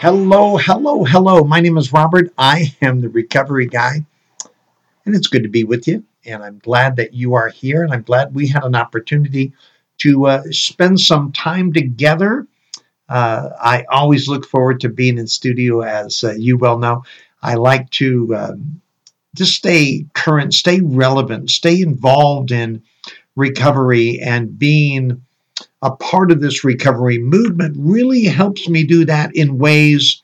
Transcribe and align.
Hello, 0.00 0.56
hello, 0.56 1.02
hello. 1.02 1.42
My 1.42 1.58
name 1.58 1.76
is 1.76 1.92
Robert. 1.92 2.32
I 2.38 2.72
am 2.80 3.00
the 3.00 3.08
recovery 3.08 3.66
guy, 3.66 4.06
and 5.04 5.16
it's 5.16 5.26
good 5.26 5.42
to 5.42 5.48
be 5.48 5.64
with 5.64 5.88
you. 5.88 6.04
And 6.24 6.40
I'm 6.40 6.60
glad 6.60 6.94
that 6.96 7.14
you 7.14 7.34
are 7.34 7.48
here, 7.48 7.82
and 7.82 7.92
I'm 7.92 8.02
glad 8.02 8.32
we 8.32 8.46
had 8.46 8.62
an 8.62 8.76
opportunity 8.76 9.54
to 9.98 10.26
uh, 10.28 10.42
spend 10.52 11.00
some 11.00 11.32
time 11.32 11.72
together. 11.72 12.46
Uh, 13.08 13.48
I 13.60 13.86
always 13.90 14.28
look 14.28 14.46
forward 14.46 14.82
to 14.82 14.88
being 14.88 15.18
in 15.18 15.26
studio, 15.26 15.80
as 15.80 16.22
uh, 16.22 16.34
you 16.34 16.58
well 16.58 16.78
know. 16.78 17.02
I 17.42 17.54
like 17.54 17.90
to 17.90 18.36
um, 18.36 18.80
just 19.34 19.54
stay 19.54 20.06
current, 20.14 20.54
stay 20.54 20.80
relevant, 20.80 21.50
stay 21.50 21.80
involved 21.80 22.52
in 22.52 22.84
recovery 23.34 24.20
and 24.20 24.56
being 24.56 25.24
a 25.82 25.90
part 25.92 26.30
of 26.30 26.40
this 26.40 26.64
recovery 26.64 27.18
movement 27.18 27.76
really 27.78 28.24
helps 28.24 28.68
me 28.68 28.84
do 28.84 29.04
that 29.04 29.34
in 29.36 29.58
ways 29.58 30.22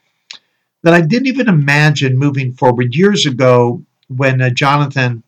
that 0.83 0.95
I 0.95 1.01
didn't 1.01 1.29
even 1.29 1.49
imagine 1.49 2.19
moving 2.19 2.53
forward. 2.53 2.95
Years 2.95 3.27
ago, 3.27 3.83
when 4.09 4.41
uh, 4.41 4.51
Jonathan 4.51 5.23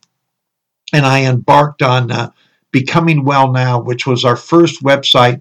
and 0.93 1.07
I 1.07 1.25
embarked 1.25 1.83
on 1.83 2.11
uh, 2.11 2.31
Becoming 2.73 3.25
Well 3.25 3.53
Now, 3.53 3.81
which 3.81 4.07
was 4.07 4.25
our 4.25 4.37
first 4.37 4.83
website 4.83 5.41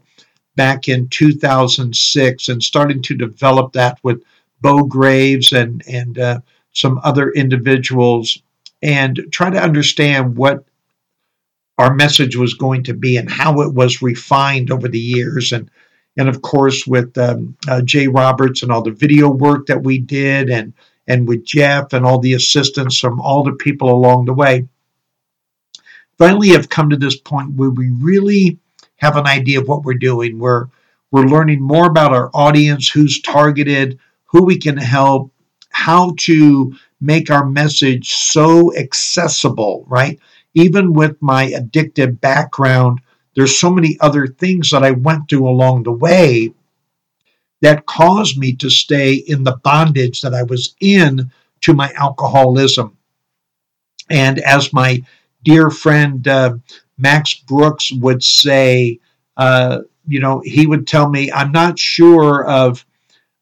back 0.55 0.87
in 0.87 1.09
2006, 1.09 2.47
and 2.47 2.63
starting 2.63 3.01
to 3.03 3.15
develop 3.15 3.73
that 3.73 3.99
with 4.03 4.23
Bo 4.61 4.83
Graves 4.83 5.51
and, 5.51 5.83
and 5.87 6.17
uh, 6.17 6.39
some 6.71 6.99
other 7.03 7.31
individuals, 7.31 8.41
and 8.81 9.19
try 9.31 9.49
to 9.49 9.61
understand 9.61 10.37
what 10.37 10.63
our 11.77 11.93
message 11.93 12.35
was 12.35 12.53
going 12.53 12.83
to 12.83 12.93
be 12.93 13.17
and 13.17 13.29
how 13.29 13.61
it 13.61 13.73
was 13.73 14.01
refined 14.01 14.71
over 14.71 14.87
the 14.87 14.99
years. 14.99 15.51
And 15.51 15.69
and 16.17 16.29
of 16.29 16.41
course 16.41 16.87
with 16.87 17.17
um, 17.17 17.57
uh, 17.67 17.81
Jay 17.81 18.07
Roberts 18.07 18.63
and 18.63 18.71
all 18.71 18.81
the 18.81 18.91
video 18.91 19.29
work 19.29 19.67
that 19.67 19.83
we 19.83 19.99
did 19.99 20.49
and 20.49 20.73
and 21.07 21.27
with 21.27 21.45
Jeff 21.45 21.93
and 21.93 22.05
all 22.05 22.19
the 22.19 22.33
assistance 22.33 22.97
from 22.97 23.19
all 23.19 23.43
the 23.43 23.53
people 23.53 23.91
along 23.91 24.25
the 24.25 24.33
way 24.33 24.67
finally 26.17 26.49
have 26.49 26.69
come 26.69 26.89
to 26.89 26.97
this 26.97 27.17
point 27.17 27.53
where 27.53 27.69
we 27.69 27.89
really 27.91 28.59
have 28.97 29.17
an 29.17 29.27
idea 29.27 29.59
of 29.59 29.67
what 29.67 29.83
we're 29.83 29.93
doing. 29.95 30.39
We're 30.39 30.67
we're 31.11 31.25
learning 31.25 31.61
more 31.61 31.87
about 31.87 32.13
our 32.13 32.29
audience 32.33 32.89
who's 32.89 33.21
targeted 33.21 33.99
who 34.25 34.43
we 34.43 34.57
can 34.57 34.77
help 34.77 35.31
how 35.69 36.13
to 36.17 36.73
make 36.99 37.29
our 37.29 37.45
message 37.45 38.13
so 38.13 38.75
accessible 38.75 39.85
right 39.87 40.19
even 40.55 40.93
with 40.93 41.21
my 41.21 41.51
addictive 41.51 42.19
background, 42.19 43.01
there's 43.35 43.59
so 43.59 43.69
many 43.69 43.97
other 43.99 44.25
things 44.25 44.71
that 44.71 44.83
I 44.83 44.91
went 44.91 45.29
through 45.29 45.47
along 45.47 45.83
the 45.83 45.91
way 45.91 46.53
that 47.61 47.85
caused 47.85 48.37
me 48.37 48.55
to 48.55 48.69
stay 48.69 49.15
in 49.15 49.43
the 49.43 49.57
bondage 49.57 50.21
that 50.21 50.33
I 50.33 50.43
was 50.43 50.75
in 50.79 51.31
to 51.61 51.73
my 51.73 51.91
alcoholism. 51.93 52.97
And 54.09 54.39
as 54.39 54.71
my 54.71 55.01
dear 55.43 55.69
friend 55.69 56.27
uh, 56.27 56.55
Max 56.97 57.33
Brooks 57.33 57.91
would 57.91 58.23
say, 58.23 58.99
uh, 59.35 59.79
you 60.07 60.19
know, 60.19 60.41
he 60.45 60.67
would 60.67 60.87
tell 60.87 61.09
me, 61.09 61.31
I'm 61.31 61.51
not 61.51 61.77
sure 61.77 62.45
of, 62.45 62.85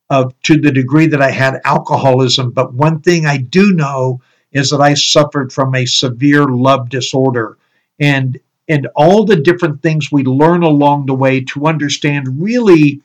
of 0.09 0.33
to 0.43 0.59
the 0.59 0.71
degree 0.71 1.07
that 1.07 1.21
I 1.21 1.31
had 1.31 1.61
alcoholism, 1.65 2.51
but 2.51 2.73
one 2.73 3.01
thing 3.01 3.25
I 3.25 3.37
do 3.37 3.73
know 3.73 4.21
is 4.53 4.69
that 4.69 4.81
I 4.81 4.93
suffered 4.93 5.51
from 5.51 5.75
a 5.75 5.85
severe 5.85 6.45
love 6.45 6.89
disorder. 6.89 7.57
And 7.99 8.39
and 8.69 8.87
all 8.95 9.25
the 9.25 9.35
different 9.35 9.81
things 9.81 10.11
we 10.11 10.23
learn 10.23 10.63
along 10.63 11.05
the 11.05 11.13
way 11.13 11.41
to 11.41 11.67
understand 11.67 12.41
really 12.41 13.01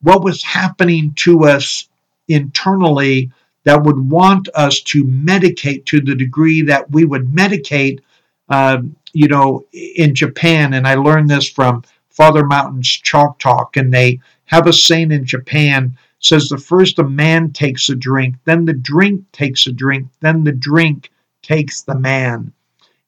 what 0.00 0.24
was 0.24 0.42
happening 0.42 1.12
to 1.14 1.44
us 1.44 1.88
internally 2.28 3.30
that 3.64 3.82
would 3.82 4.10
want 4.10 4.48
us 4.54 4.80
to 4.80 5.04
medicate 5.04 5.84
to 5.84 6.00
the 6.00 6.14
degree 6.14 6.62
that 6.62 6.90
we 6.90 7.04
would 7.04 7.26
medicate 7.26 8.00
um, 8.48 8.96
you 9.12 9.28
know 9.28 9.64
in 9.72 10.14
japan. 10.14 10.74
And 10.74 10.86
i 10.86 10.94
learned 10.94 11.28
this 11.28 11.48
from 11.48 11.84
father 12.10 12.44
Martin's 12.44 12.88
chalk 12.88 13.38
talk 13.38 13.76
and 13.76 13.92
they 13.92 14.20
have 14.46 14.66
a 14.66 14.72
saying 14.72 15.12
in 15.12 15.24
japan 15.24 15.96
says 16.22 16.48
the 16.48 16.56
first 16.56 16.98
a 16.98 17.04
man 17.04 17.52
takes 17.52 17.88
a 17.88 17.94
drink, 17.94 18.36
then 18.44 18.64
the 18.64 18.72
drink 18.72 19.30
takes 19.32 19.66
a 19.66 19.72
drink, 19.72 20.08
then 20.20 20.44
the 20.44 20.52
drink 20.52 21.10
takes 21.42 21.82
the 21.82 21.98
man. 21.98 22.52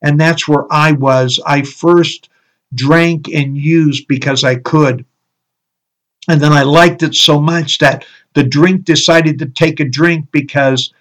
And 0.03 0.21
that's 0.21 0.47
where 0.47 0.71
I 0.71 0.93
was. 0.93 1.41
I 1.47 1.63
first 1.63 2.29
drank 2.75 3.29
and 3.29 3.57
used 3.57 4.07
because 4.09 4.45
I 4.45 4.57
could. 4.57 5.07
And 6.29 6.41
then 6.41 6.53
I 6.53 6.63
liked 6.63 7.03
it 7.03 7.15
so 7.15 7.41
much 7.41 7.79
that 7.79 8.05
the 8.35 8.43
drink 8.43 8.85
decided 8.85 9.39
to 9.39 9.47
take 9.47 9.81
a 9.81 9.89
drink 9.89 10.27
because 10.33 10.93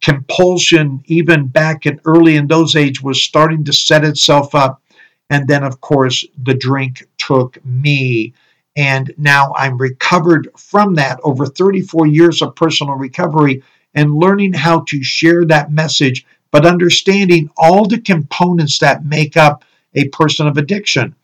compulsion, 0.00 1.02
even 1.06 1.46
back 1.46 1.86
in 1.86 2.00
early 2.04 2.36
in 2.36 2.48
those 2.48 2.76
age, 2.76 3.02
was 3.02 3.22
starting 3.22 3.64
to 3.64 3.72
set 3.72 4.04
itself 4.04 4.54
up. 4.54 4.82
And 5.28 5.46
then, 5.46 5.62
of 5.62 5.80
course, 5.80 6.24
the 6.42 6.54
drink 6.54 7.04
took 7.18 7.64
me. 7.64 8.34
And 8.76 9.12
now 9.18 9.52
I'm 9.56 9.78
recovered 9.78 10.48
from 10.56 10.94
that 10.94 11.18
over 11.22 11.46
34 11.46 12.06
years 12.06 12.40
of 12.40 12.54
personal 12.54 12.94
recovery 12.94 13.62
and 13.94 14.14
learning 14.14 14.52
how 14.52 14.80
to 14.88 15.02
share 15.02 15.44
that 15.46 15.72
message, 15.72 16.24
but 16.52 16.66
understanding 16.66 17.50
all 17.56 17.86
the 17.86 18.00
components 18.00 18.78
that 18.78 19.04
make 19.04 19.36
up 19.36 19.64
a 19.94 20.08
person 20.08 20.46
of 20.46 20.56
addiction. 20.56 21.14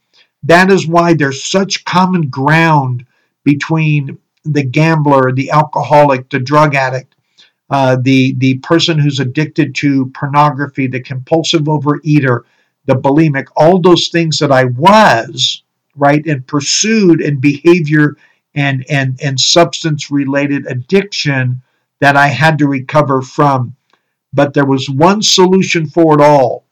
That 0.43 0.71
is 0.71 0.87
why 0.87 1.15
there's 1.15 1.45
such 1.45 1.85
common 1.85 2.29
ground 2.29 3.07
between 3.45 4.19
the 4.45 4.65
gambler, 4.65 5.33
the 5.33 5.51
alcoholic, 5.51 6.29
the 6.31 6.41
drug 6.41 6.75
addict, 6.75 7.15
uh, 7.71 7.97
the, 8.03 8.35
the 8.39 8.59
person 8.59 8.99
who's 8.99 9.21
addicted 9.21 9.75
to 9.77 10.07
pornography, 10.15 10.87
the 10.87 11.01
compulsive 11.01 11.63
overeater, 11.63 12.43
the 12.87 12.95
bulimic, 12.95 13.47
all 13.57 13.81
those 13.81 14.09
things 14.09 14.39
that 14.39 14.53
I 14.53 14.65
was 14.65 15.63
right, 15.97 16.25
and 16.27 16.47
pursued 16.47 17.21
and 17.21 17.41
behavior 17.41 18.17
and 18.55 18.85
and 18.89 19.19
and 19.23 19.39
substance 19.39 20.11
related 20.11 20.67
addiction 20.67 21.63
that 22.01 22.17
I 22.17 22.29
had 22.29 22.59
to 22.59 22.69
recover 22.69 23.23
from. 23.23 23.77
But 24.33 24.55
there 24.55 24.67
was 24.67 24.91
one 24.91 25.23
solution 25.23 25.87
for 25.87 26.15
it 26.15 26.23
all, 26.23 26.67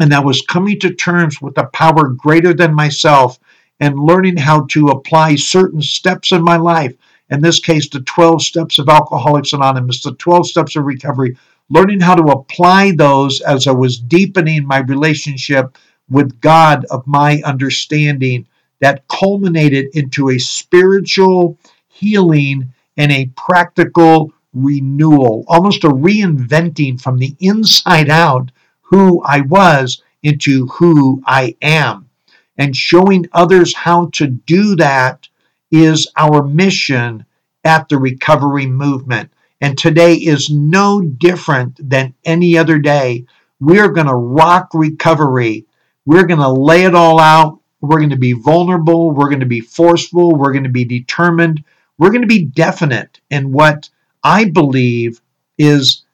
and 0.00 0.12
that 0.12 0.24
was 0.24 0.42
coming 0.42 0.78
to 0.80 0.94
terms 0.94 1.40
with 1.42 1.58
a 1.58 1.64
power 1.66 2.08
greater 2.08 2.54
than 2.54 2.74
myself 2.74 3.38
and 3.80 3.98
learning 3.98 4.36
how 4.36 4.62
to 4.66 4.88
apply 4.88 5.36
certain 5.36 5.82
steps 5.82 6.32
in 6.32 6.42
my 6.42 6.56
life. 6.56 6.94
In 7.30 7.40
this 7.42 7.60
case, 7.60 7.88
the 7.88 8.00
12 8.00 8.42
steps 8.42 8.78
of 8.78 8.88
Alcoholics 8.88 9.52
Anonymous, 9.52 10.02
the 10.02 10.14
12 10.14 10.48
steps 10.48 10.76
of 10.76 10.84
recovery, 10.84 11.36
learning 11.68 12.00
how 12.00 12.14
to 12.14 12.32
apply 12.32 12.92
those 12.92 13.40
as 13.42 13.66
I 13.66 13.72
was 13.72 13.98
deepening 13.98 14.66
my 14.66 14.78
relationship 14.78 15.76
with 16.10 16.40
God 16.40 16.84
of 16.86 17.06
my 17.06 17.42
understanding 17.44 18.46
that 18.80 19.06
culminated 19.08 19.88
into 19.94 20.30
a 20.30 20.38
spiritual 20.38 21.58
healing 21.88 22.72
and 22.96 23.12
a 23.12 23.30
practical 23.36 24.32
renewal, 24.52 25.44
almost 25.48 25.84
a 25.84 25.88
reinventing 25.88 27.00
from 27.00 27.18
the 27.18 27.36
inside 27.40 28.08
out 28.08 28.50
who 28.82 29.22
I 29.22 29.42
was 29.42 30.02
into 30.22 30.66
who 30.66 31.22
I 31.26 31.56
am. 31.62 32.08
And 32.56 32.74
showing 32.74 33.26
others 33.32 33.74
how 33.74 34.06
to 34.14 34.26
do 34.26 34.76
that 34.76 35.28
is 35.70 36.10
our 36.16 36.42
mission 36.42 37.24
at 37.64 37.88
the 37.88 37.98
recovery 37.98 38.66
movement. 38.66 39.30
And 39.60 39.76
today 39.76 40.14
is 40.14 40.50
no 40.50 41.00
different 41.00 41.78
than 41.88 42.14
any 42.24 42.56
other 42.56 42.78
day. 42.78 43.26
We're 43.60 43.90
going 43.90 44.06
to 44.06 44.14
rock 44.14 44.70
recovery 44.72 45.66
we're 46.08 46.24
going 46.24 46.40
to 46.40 46.48
lay 46.48 46.84
it 46.84 46.94
all 46.94 47.20
out. 47.20 47.60
We're 47.82 47.98
going 47.98 48.08
to 48.08 48.16
be 48.16 48.32
vulnerable. 48.32 49.10
We're 49.10 49.28
going 49.28 49.40
to 49.40 49.46
be 49.46 49.60
forceful. 49.60 50.34
We're 50.34 50.52
going 50.52 50.64
to 50.64 50.70
be 50.70 50.86
determined. 50.86 51.62
We're 51.98 52.08
going 52.08 52.22
to 52.22 52.26
be 52.26 52.46
definite 52.46 53.20
in 53.28 53.52
what 53.52 53.90
I 54.24 54.46
believe 54.46 55.20
is 55.58 56.04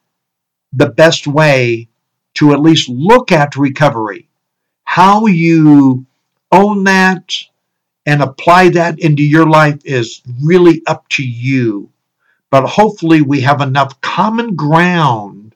the 0.73 0.89
best 0.89 1.27
way 1.27 1.87
to 2.33 2.51
at 2.51 2.59
least 2.59 2.89
look 2.89 3.31
at 3.31 3.55
recovery. 3.55 4.27
How 4.83 5.27
you 5.27 6.05
own 6.51 6.83
that 6.83 7.33
and 8.05 8.21
apply 8.21 8.71
that 8.71 8.99
into 8.99 9.23
your 9.23 9.47
life 9.47 9.79
is 9.85 10.21
really 10.43 10.81
up 10.87 11.07
to 11.11 11.25
you. 11.25 11.89
But 12.51 12.67
hopefully, 12.67 13.21
we 13.21 13.39
have 13.41 13.61
enough 13.61 14.01
common 14.01 14.55
ground 14.55 15.55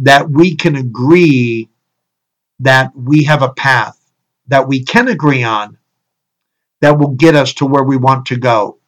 that 0.00 0.28
we 0.28 0.56
can 0.56 0.74
agree 0.74 1.68
that 2.62 2.94
we 2.96 3.24
have 3.24 3.42
a 3.42 3.52
path 3.52 3.98
that 4.48 4.66
we 4.66 4.82
can 4.84 5.08
agree 5.08 5.42
on 5.42 5.78
that 6.80 6.98
will 6.98 7.08
get 7.08 7.34
us 7.34 7.52
to 7.54 7.66
where 7.66 7.84
we 7.84 7.96
want 7.96 8.26
to 8.26 8.36
go. 8.36 8.78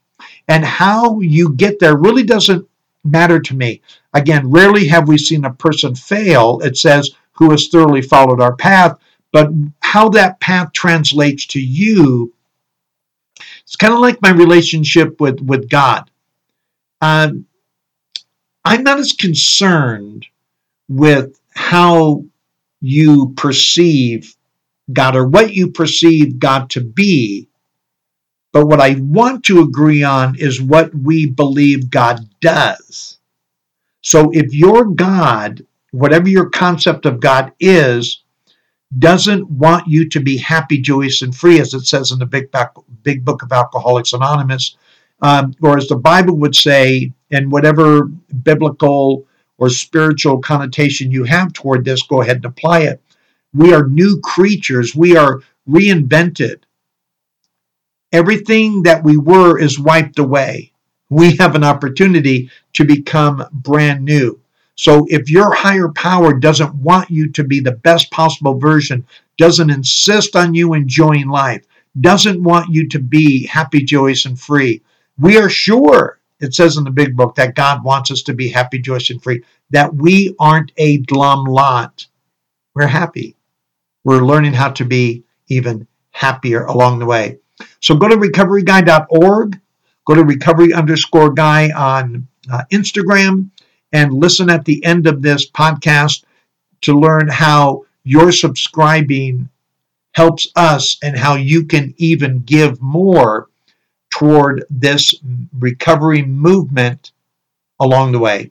And 0.48 0.64
how 0.64 1.20
you 1.20 1.54
get 1.54 1.78
there 1.78 1.96
really 1.96 2.24
doesn't 2.24 2.66
matter 3.04 3.40
to 3.40 3.54
me. 3.54 3.82
Again, 4.12 4.50
rarely 4.50 4.86
have 4.88 5.08
we 5.08 5.18
seen 5.18 5.44
a 5.44 5.52
person 5.52 5.94
fail, 5.94 6.60
it 6.60 6.76
says, 6.76 7.10
who 7.32 7.50
has 7.50 7.68
thoroughly 7.68 8.02
followed 8.02 8.40
our 8.40 8.54
path. 8.56 8.98
But 9.32 9.50
how 9.80 10.08
that 10.10 10.38
path 10.40 10.72
translates 10.72 11.46
to 11.46 11.60
you, 11.60 12.32
it's 13.62 13.76
kind 13.76 13.92
of 13.92 14.00
like 14.00 14.22
my 14.22 14.30
relationship 14.30 15.20
with, 15.20 15.40
with 15.40 15.68
God. 15.68 16.10
Um, 17.00 17.46
I'm 18.64 18.84
not 18.84 18.98
as 18.98 19.12
concerned 19.12 20.26
with 20.88 21.38
how 21.54 22.24
you 22.84 23.32
perceive 23.38 24.36
God 24.92 25.16
or 25.16 25.26
what 25.26 25.54
you 25.54 25.70
perceive 25.70 26.38
God 26.38 26.68
to 26.70 26.82
be. 26.82 27.48
But 28.52 28.66
what 28.66 28.78
I 28.78 28.96
want 29.00 29.42
to 29.46 29.62
agree 29.62 30.02
on 30.02 30.36
is 30.38 30.60
what 30.60 30.94
we 30.94 31.24
believe 31.24 31.88
God 31.88 32.20
does. 32.40 33.18
So 34.02 34.30
if 34.34 34.52
your 34.52 34.84
God, 34.84 35.64
whatever 35.92 36.28
your 36.28 36.50
concept 36.50 37.06
of 37.06 37.20
God 37.20 37.52
is, 37.58 38.22
doesn't 38.98 39.48
want 39.48 39.88
you 39.88 40.06
to 40.10 40.20
be 40.20 40.36
happy, 40.36 40.78
joyous, 40.78 41.22
and 41.22 41.34
free, 41.34 41.60
as 41.60 41.72
it 41.72 41.86
says 41.86 42.12
in 42.12 42.18
the 42.18 42.26
big, 42.26 42.54
big 43.02 43.24
book 43.24 43.42
of 43.42 43.50
Alcoholics 43.50 44.12
Anonymous, 44.12 44.76
um, 45.22 45.54
or 45.62 45.78
as 45.78 45.88
the 45.88 45.96
Bible 45.96 46.36
would 46.36 46.54
say, 46.54 47.12
and 47.30 47.50
whatever 47.50 48.04
biblical 48.04 49.26
or 49.58 49.70
spiritual 49.70 50.38
connotation 50.38 51.10
you 51.10 51.24
have 51.24 51.52
toward 51.52 51.84
this, 51.84 52.02
go 52.02 52.22
ahead 52.22 52.36
and 52.36 52.44
apply 52.46 52.80
it. 52.80 53.00
We 53.52 53.72
are 53.72 53.86
new 53.86 54.20
creatures. 54.20 54.94
We 54.94 55.16
are 55.16 55.40
reinvented. 55.68 56.60
Everything 58.12 58.82
that 58.82 59.02
we 59.02 59.16
were 59.16 59.58
is 59.58 59.78
wiped 59.78 60.18
away. 60.18 60.72
We 61.10 61.36
have 61.36 61.54
an 61.54 61.64
opportunity 61.64 62.50
to 62.74 62.84
become 62.84 63.44
brand 63.52 64.04
new. 64.04 64.40
So 64.76 65.06
if 65.08 65.30
your 65.30 65.52
higher 65.52 65.88
power 65.88 66.32
doesn't 66.32 66.74
want 66.74 67.10
you 67.10 67.30
to 67.30 67.44
be 67.44 67.60
the 67.60 67.72
best 67.72 68.10
possible 68.10 68.58
version, 68.58 69.06
doesn't 69.36 69.70
insist 69.70 70.34
on 70.34 70.54
you 70.54 70.74
enjoying 70.74 71.28
life, 71.28 71.64
doesn't 72.00 72.42
want 72.42 72.70
you 72.70 72.88
to 72.88 72.98
be 72.98 73.46
happy, 73.46 73.84
joyous, 73.84 74.26
and 74.26 74.38
free, 74.38 74.82
we 75.18 75.38
are 75.38 75.48
sure, 75.48 76.18
it 76.40 76.54
says 76.54 76.76
in 76.76 76.84
the 76.84 76.90
big 76.90 77.16
book, 77.16 77.34
that 77.36 77.54
God 77.54 77.84
wants 77.84 78.10
us 78.10 78.22
to 78.22 78.34
be 78.34 78.48
happy, 78.48 78.78
joyous, 78.78 79.10
and 79.10 79.22
free, 79.22 79.42
that 79.70 79.94
we 79.94 80.34
aren't 80.38 80.72
a 80.76 80.98
glum 80.98 81.44
lot. 81.44 82.06
We're 82.74 82.86
happy 82.86 83.36
we're 84.04 84.24
learning 84.24 84.52
how 84.52 84.70
to 84.70 84.84
be 84.84 85.24
even 85.48 85.86
happier 86.10 86.64
along 86.66 86.98
the 86.98 87.06
way. 87.06 87.38
So 87.80 87.96
go 87.96 88.08
to 88.08 88.16
recoveryguy.org, 88.16 89.60
go 90.04 90.14
to 90.14 90.24
recovery 90.24 90.72
underscore 90.72 91.32
guy 91.32 91.70
on 91.72 92.28
uh, 92.52 92.62
Instagram, 92.70 93.50
and 93.92 94.12
listen 94.12 94.50
at 94.50 94.64
the 94.64 94.84
end 94.84 95.06
of 95.06 95.22
this 95.22 95.50
podcast 95.50 96.24
to 96.82 96.98
learn 96.98 97.28
how 97.28 97.84
your 98.04 98.30
subscribing 98.30 99.48
helps 100.12 100.48
us 100.54 100.96
and 101.02 101.16
how 101.16 101.34
you 101.34 101.64
can 101.64 101.94
even 101.96 102.40
give 102.40 102.80
more 102.82 103.48
toward 104.18 104.64
this 104.70 105.14
recovery 105.58 106.22
movement 106.22 107.10
along 107.80 108.12
the 108.12 108.18
way. 108.18 108.50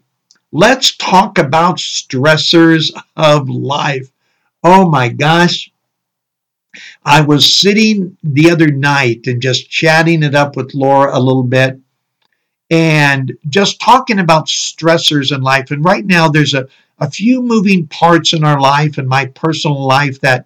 Let's 0.52 0.96
talk 0.98 1.38
about 1.38 1.78
stressors 1.78 2.92
of 3.16 3.50
life. 3.50 4.12
Oh 4.64 4.90
my 4.90 5.08
gosh. 5.08 5.72
I 7.06 7.22
was 7.22 7.56
sitting 7.56 8.18
the 8.24 8.50
other 8.50 8.72
night 8.72 9.28
and 9.28 9.42
just 9.42 9.70
chatting 9.70 10.24
it 10.24 10.36
up 10.36 10.56
with 10.58 10.74
Laura 10.74 11.18
a 11.18 11.22
little 11.22 11.44
bit 11.44 11.80
and 12.70 13.32
just 13.48 13.80
talking 13.80 14.20
about 14.20 14.48
stressors 14.48 15.34
in 15.34 15.42
life. 15.42 15.72
And 15.72 15.86
right 15.86 16.06
now, 16.06 16.28
there's 16.28 16.54
a, 16.54 16.68
a 17.00 17.10
few 17.10 17.42
moving 17.42 17.88
parts 17.88 18.34
in 18.34 18.44
our 18.44 18.60
life 18.60 18.98
and 18.98 19.08
my 19.08 19.28
personal 19.28 19.86
life 19.86 20.20
that 20.22 20.46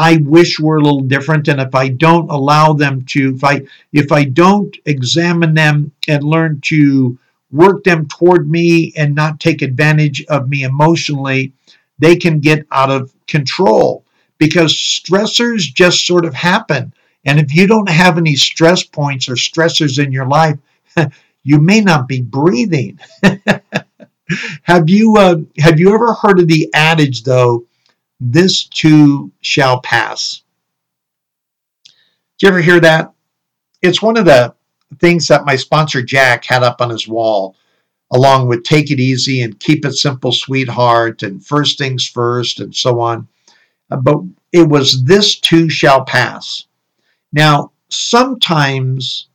I 0.00 0.16
wish 0.16 0.58
were 0.58 0.78
a 0.78 0.82
little 0.82 1.02
different. 1.02 1.46
And 1.48 1.60
if 1.60 1.74
I 1.74 1.88
don't 1.88 2.30
allow 2.30 2.72
them 2.72 3.04
to, 3.10 3.34
if 3.34 3.44
I 3.44 3.60
if 3.92 4.10
I 4.10 4.24
don't 4.24 4.74
examine 4.86 5.52
them 5.52 5.92
and 6.08 6.24
learn 6.24 6.60
to 6.62 7.18
work 7.52 7.84
them 7.84 8.08
toward 8.08 8.50
me 8.50 8.94
and 8.96 9.14
not 9.14 9.40
take 9.40 9.60
advantage 9.60 10.24
of 10.30 10.48
me 10.48 10.62
emotionally, 10.62 11.52
they 11.98 12.16
can 12.16 12.40
get 12.40 12.66
out 12.72 12.90
of 12.90 13.12
control 13.26 14.02
because 14.38 14.72
stressors 14.72 15.64
just 15.64 16.06
sort 16.06 16.24
of 16.24 16.32
happen. 16.32 16.94
And 17.26 17.38
if 17.38 17.54
you 17.54 17.66
don't 17.66 17.90
have 17.90 18.16
any 18.16 18.36
stress 18.36 18.82
points 18.82 19.28
or 19.28 19.34
stressors 19.34 20.02
in 20.02 20.12
your 20.12 20.26
life, 20.26 20.56
you 21.42 21.60
may 21.60 21.82
not 21.82 22.08
be 22.08 22.22
breathing. 22.22 22.98
have 24.62 24.88
you 24.88 25.18
uh, 25.18 25.36
have 25.58 25.78
you 25.78 25.92
ever 25.92 26.14
heard 26.14 26.40
of 26.40 26.48
the 26.48 26.70
adage 26.72 27.22
though? 27.24 27.66
This 28.20 28.64
too 28.64 29.32
shall 29.40 29.80
pass. 29.80 30.42
Did 31.84 31.92
you 32.42 32.48
ever 32.48 32.60
hear 32.60 32.80
that? 32.80 33.12
It's 33.82 34.02
one 34.02 34.16
of 34.16 34.26
the 34.26 34.54
things 34.98 35.26
that 35.28 35.46
my 35.46 35.56
sponsor 35.56 36.02
Jack 36.02 36.44
had 36.44 36.62
up 36.62 36.80
on 36.80 36.90
his 36.90 37.08
wall 37.08 37.56
along 38.10 38.48
with 38.48 38.64
Take 38.64 38.90
It 38.90 39.00
Easy 39.00 39.42
and 39.42 39.58
Keep 39.60 39.84
It 39.84 39.94
Simple, 39.94 40.32
Sweetheart, 40.32 41.22
and 41.22 41.44
First 41.44 41.78
Things 41.78 42.06
First, 42.06 42.60
and 42.60 42.74
so 42.74 43.00
on. 43.00 43.28
Uh, 43.90 43.96
but 43.96 44.20
it 44.52 44.68
was 44.68 45.04
This 45.04 45.38
Too 45.38 45.68
Shall 45.68 46.04
Pass. 46.04 46.66
Now, 47.32 47.72
sometimes 47.88 49.28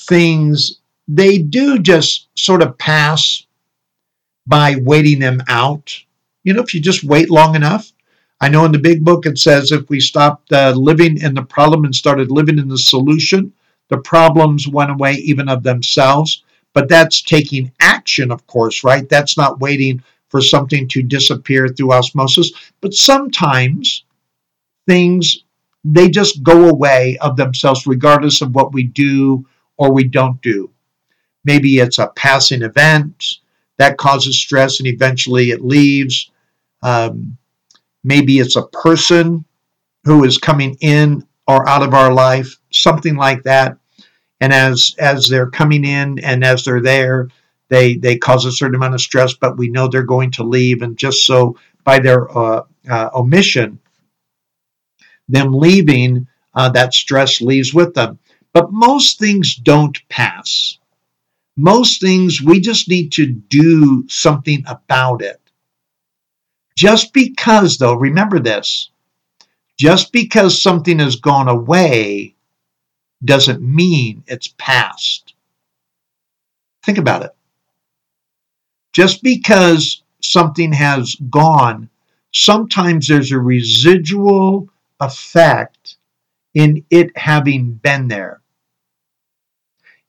things, 0.00 0.80
they 1.08 1.38
do 1.38 1.78
just 1.78 2.28
sort 2.36 2.62
of 2.62 2.76
pass 2.76 3.46
by 4.46 4.76
waiting 4.82 5.18
them 5.18 5.42
out. 5.48 5.98
You 6.44 6.52
know, 6.52 6.62
if 6.62 6.74
you 6.74 6.80
just 6.80 7.04
wait 7.04 7.30
long 7.30 7.54
enough. 7.54 7.92
I 8.40 8.48
know 8.48 8.64
in 8.64 8.72
the 8.72 8.78
big 8.78 9.04
book 9.04 9.26
it 9.26 9.38
says 9.38 9.70
if 9.70 9.88
we 9.88 10.00
stopped 10.00 10.52
uh, 10.52 10.72
living 10.76 11.20
in 11.20 11.34
the 11.34 11.42
problem 11.42 11.84
and 11.84 11.94
started 11.94 12.30
living 12.30 12.58
in 12.58 12.68
the 12.68 12.78
solution, 12.78 13.52
the 13.88 13.98
problems 13.98 14.66
went 14.66 14.90
away 14.90 15.14
even 15.14 15.48
of 15.48 15.62
themselves. 15.62 16.42
But 16.74 16.88
that's 16.88 17.22
taking 17.22 17.70
action, 17.80 18.32
of 18.32 18.46
course, 18.46 18.82
right? 18.82 19.08
That's 19.08 19.36
not 19.36 19.60
waiting 19.60 20.02
for 20.28 20.40
something 20.40 20.88
to 20.88 21.02
disappear 21.02 21.68
through 21.68 21.92
osmosis. 21.92 22.50
But 22.80 22.94
sometimes 22.94 24.04
things, 24.88 25.44
they 25.84 26.08
just 26.08 26.42
go 26.42 26.68
away 26.68 27.18
of 27.20 27.36
themselves, 27.36 27.86
regardless 27.86 28.40
of 28.40 28.54
what 28.54 28.72
we 28.72 28.84
do 28.84 29.46
or 29.76 29.92
we 29.92 30.04
don't 30.04 30.40
do. 30.40 30.70
Maybe 31.44 31.78
it's 31.78 31.98
a 31.98 32.12
passing 32.16 32.62
event 32.62 33.34
that 33.78 33.98
causes 33.98 34.40
stress 34.40 34.80
and 34.80 34.86
eventually 34.86 35.50
it 35.50 35.64
leaves. 35.64 36.30
Um, 36.82 37.36
maybe 38.04 38.38
it's 38.38 38.56
a 38.56 38.66
person 38.68 39.44
who 40.04 40.24
is 40.24 40.38
coming 40.38 40.76
in 40.80 41.26
or 41.46 41.68
out 41.68 41.82
of 41.82 41.94
our 41.94 42.12
life, 42.12 42.58
something 42.72 43.16
like 43.16 43.42
that. 43.44 43.76
And 44.40 44.52
as 44.52 44.94
as 44.98 45.28
they're 45.28 45.50
coming 45.50 45.84
in 45.84 46.18
and 46.18 46.44
as 46.44 46.64
they're 46.64 46.82
there 46.82 47.28
they 47.68 47.96
they 47.96 48.18
cause 48.18 48.44
a 48.44 48.52
certain 48.52 48.74
amount 48.74 48.94
of 48.94 49.00
stress 49.00 49.34
but 49.34 49.56
we 49.56 49.68
know 49.70 49.88
they're 49.88 50.02
going 50.02 50.32
to 50.32 50.44
leave. 50.44 50.82
And 50.82 50.96
just 50.98 51.24
so 51.24 51.56
by 51.84 52.00
their 52.00 52.36
uh, 52.36 52.64
uh, 52.90 53.10
omission 53.14 53.78
them 55.28 55.52
leaving 55.52 56.26
uh, 56.54 56.68
that 56.70 56.94
stress 56.94 57.40
leaves 57.40 57.72
with 57.72 57.94
them. 57.94 58.18
But 58.52 58.72
most 58.72 59.18
things 59.18 59.54
don't 59.54 59.98
pass. 60.08 60.78
Most 61.56 62.00
things 62.00 62.42
we 62.42 62.60
just 62.60 62.88
need 62.88 63.12
to 63.12 63.26
do 63.26 64.04
something 64.08 64.64
about 64.66 65.22
it 65.22 65.41
just 66.76 67.12
because 67.12 67.78
though 67.78 67.94
remember 67.94 68.38
this 68.38 68.90
just 69.78 70.12
because 70.12 70.62
something 70.62 70.98
has 70.98 71.16
gone 71.16 71.48
away 71.48 72.34
doesn't 73.24 73.62
mean 73.62 74.22
it's 74.26 74.54
past. 74.58 75.34
Think 76.84 76.98
about 76.98 77.24
it. 77.24 77.34
Just 78.92 79.22
because 79.22 80.02
something 80.20 80.72
has 80.72 81.16
gone, 81.30 81.88
sometimes 82.32 83.08
there's 83.08 83.32
a 83.32 83.38
residual 83.38 84.68
effect 85.00 85.96
in 86.54 86.84
it 86.90 87.16
having 87.16 87.72
been 87.72 88.08
there. 88.08 88.40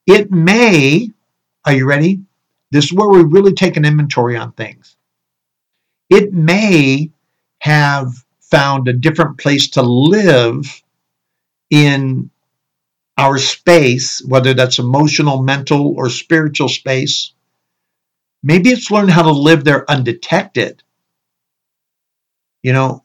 It 0.06 0.32
may, 0.32 1.10
are 1.66 1.74
you 1.74 1.88
ready? 1.88 2.22
This 2.72 2.86
is 2.86 2.94
where 2.94 3.08
we 3.08 3.24
really 3.24 3.54
take 3.54 3.78
an 3.78 3.86
inventory 3.86 4.36
on 4.36 4.52
things. 4.52 4.98
It 6.14 6.32
may 6.32 7.10
have 7.58 8.14
found 8.40 8.88
a 8.88 8.94
different 8.94 9.40
place 9.40 9.72
to 9.72 9.82
live 9.82 10.84
in 11.72 12.30
our 13.18 13.40
space, 13.40 14.22
whether 14.24 14.54
that's 14.54 14.78
emotional, 14.78 15.42
mental, 15.42 15.96
or 15.98 16.12
spiritual 16.12 16.70
space. 16.70 17.34
Maybe 18.44 18.70
it's 18.70 18.92
learned 18.92 19.10
how 19.10 19.24
to 19.24 19.32
live 19.32 19.64
there 19.64 19.90
undetected. 19.90 20.84
You 22.62 22.74
know, 22.74 23.04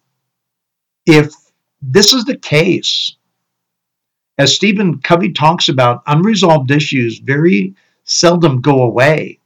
if 1.07 1.33
this 1.81 2.13
is 2.13 2.27
the 2.27 2.37
case, 2.37 3.17
as 4.37 4.55
Stephen 4.55 5.01
Covey 5.01 5.33
talks 5.33 5.71
about, 5.71 6.03
unresolved 6.07 6.71
issues 6.71 7.21
very 7.21 7.75
seldom 8.05 8.61
go 8.61 8.83
away. 8.83 9.38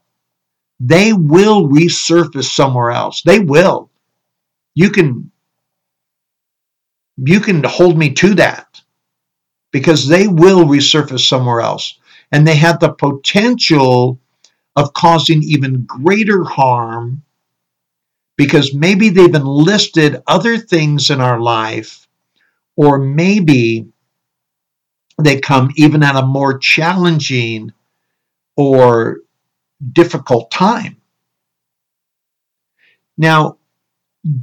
They 0.84 1.12
will 1.12 1.68
resurface 1.68 2.50
somewhere 2.50 2.90
else. 2.90 3.22
They 3.22 3.38
will. 3.38 3.88
You 4.74 4.90
can 4.90 5.30
you 7.16 7.38
can 7.38 7.62
hold 7.62 7.96
me 7.96 8.10
to 8.14 8.34
that 8.34 8.80
because 9.70 10.08
they 10.08 10.26
will 10.26 10.64
resurface 10.64 11.28
somewhere 11.28 11.60
else 11.60 11.98
and 12.32 12.46
they 12.46 12.56
have 12.56 12.80
the 12.80 12.92
potential 12.92 14.18
of 14.74 14.92
causing 14.92 15.42
even 15.44 15.84
greater 15.84 16.42
harm 16.42 17.22
because 18.36 18.74
maybe 18.74 19.10
they've 19.10 19.34
enlisted 19.34 20.20
other 20.26 20.58
things 20.58 21.10
in 21.10 21.20
our 21.20 21.38
life 21.38 22.08
or 22.74 22.98
maybe 22.98 23.86
they 25.22 25.38
come 25.38 25.70
even 25.76 26.02
at 26.02 26.16
a 26.16 26.26
more 26.26 26.58
challenging 26.58 27.72
or 28.56 29.18
difficult 29.92 30.50
time. 30.50 30.96
Now, 33.16 33.58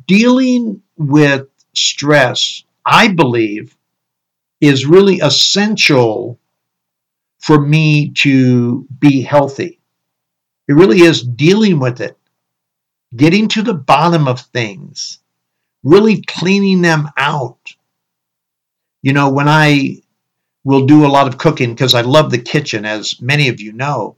dealing 0.07 0.81
with 0.97 1.47
stress, 1.73 2.63
I 2.85 3.07
believe, 3.07 3.75
is 4.61 4.85
really 4.85 5.19
essential 5.19 6.39
for 7.39 7.59
me 7.59 8.09
to 8.09 8.85
be 8.99 9.21
healthy. 9.21 9.79
It 10.67 10.73
really 10.73 11.01
is 11.01 11.23
dealing 11.23 11.79
with 11.79 12.01
it, 12.01 12.17
getting 13.15 13.47
to 13.49 13.61
the 13.61 13.73
bottom 13.73 14.27
of 14.27 14.41
things, 14.41 15.19
really 15.83 16.21
cleaning 16.21 16.81
them 16.81 17.09
out. 17.17 17.57
You 19.01 19.13
know, 19.13 19.29
when 19.29 19.47
I 19.47 20.01
will 20.63 20.85
do 20.85 21.05
a 21.05 21.07
lot 21.07 21.27
of 21.27 21.37
cooking 21.37 21.73
because 21.73 21.95
I 21.95 22.01
love 22.01 22.29
the 22.29 22.37
kitchen, 22.37 22.85
as 22.85 23.21
many 23.21 23.47
of 23.47 23.61
you 23.61 23.71
know. 23.73 24.17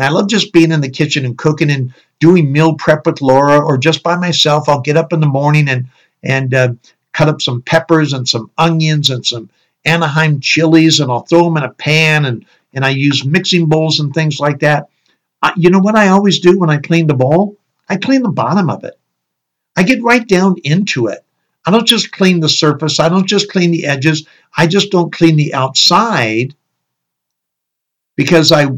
And 0.00 0.06
I 0.06 0.12
love 0.12 0.28
just 0.28 0.54
being 0.54 0.72
in 0.72 0.80
the 0.80 0.88
kitchen 0.88 1.26
and 1.26 1.36
cooking 1.36 1.70
and 1.70 1.92
doing 2.20 2.50
meal 2.50 2.74
prep 2.74 3.04
with 3.04 3.20
Laura 3.20 3.60
or 3.60 3.76
just 3.76 4.02
by 4.02 4.16
myself. 4.16 4.66
I'll 4.66 4.80
get 4.80 4.96
up 4.96 5.12
in 5.12 5.20
the 5.20 5.26
morning 5.26 5.68
and 5.68 5.88
and 6.22 6.54
uh, 6.54 6.72
cut 7.12 7.28
up 7.28 7.42
some 7.42 7.60
peppers 7.60 8.14
and 8.14 8.26
some 8.26 8.50
onions 8.56 9.10
and 9.10 9.26
some 9.26 9.50
Anaheim 9.84 10.40
chilies 10.40 11.00
and 11.00 11.12
I'll 11.12 11.26
throw 11.26 11.44
them 11.44 11.58
in 11.58 11.64
a 11.64 11.74
pan 11.74 12.24
and 12.24 12.46
and 12.72 12.82
I 12.82 12.90
use 12.90 13.26
mixing 13.26 13.68
bowls 13.68 14.00
and 14.00 14.14
things 14.14 14.40
like 14.40 14.60
that. 14.60 14.88
I, 15.42 15.52
you 15.54 15.68
know 15.68 15.80
what 15.80 15.96
I 15.96 16.08
always 16.08 16.40
do 16.40 16.58
when 16.58 16.70
I 16.70 16.78
clean 16.78 17.06
the 17.06 17.12
bowl? 17.12 17.58
I 17.86 17.98
clean 17.98 18.22
the 18.22 18.30
bottom 18.30 18.70
of 18.70 18.84
it. 18.84 18.98
I 19.76 19.82
get 19.82 20.02
right 20.02 20.26
down 20.26 20.56
into 20.64 21.08
it. 21.08 21.26
I 21.66 21.70
don't 21.72 21.86
just 21.86 22.10
clean 22.10 22.40
the 22.40 22.48
surface. 22.48 23.00
I 23.00 23.10
don't 23.10 23.26
just 23.26 23.52
clean 23.52 23.70
the 23.70 23.84
edges. 23.84 24.26
I 24.56 24.66
just 24.66 24.90
don't 24.90 25.12
clean 25.12 25.36
the 25.36 25.52
outside 25.52 26.54
because 28.16 28.50
I 28.50 28.70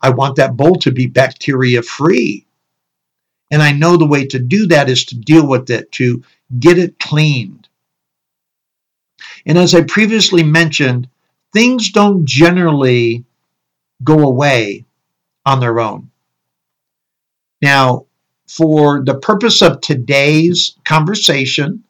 I 0.00 0.10
want 0.10 0.36
that 0.36 0.56
bowl 0.56 0.76
to 0.76 0.90
be 0.90 1.06
bacteria 1.06 1.82
free. 1.82 2.46
And 3.50 3.62
I 3.62 3.72
know 3.72 3.96
the 3.96 4.06
way 4.06 4.26
to 4.26 4.38
do 4.38 4.66
that 4.68 4.88
is 4.88 5.04
to 5.06 5.16
deal 5.16 5.46
with 5.46 5.70
it, 5.70 5.90
to 5.92 6.22
get 6.58 6.78
it 6.78 6.98
cleaned. 6.98 7.68
And 9.44 9.58
as 9.58 9.74
I 9.74 9.82
previously 9.82 10.42
mentioned, 10.42 11.08
things 11.52 11.90
don't 11.90 12.24
generally 12.24 13.24
go 14.02 14.20
away 14.20 14.84
on 15.44 15.60
their 15.60 15.80
own. 15.80 16.10
Now, 17.60 18.06
for 18.48 19.04
the 19.04 19.18
purpose 19.18 19.62
of 19.62 19.80
today's 19.80 20.76
conversation, 20.84 21.84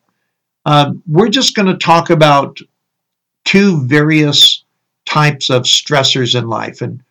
uh, 0.67 0.93
we're 1.07 1.29
just 1.29 1.55
going 1.55 1.69
to 1.69 1.77
talk 1.77 2.11
about 2.11 2.59
two 3.45 3.87
various 3.87 4.65
types 5.07 5.51
of 5.51 5.63
stressors 5.63 6.39
in 6.39 6.49
life. 6.49 6.83
And 6.83 7.03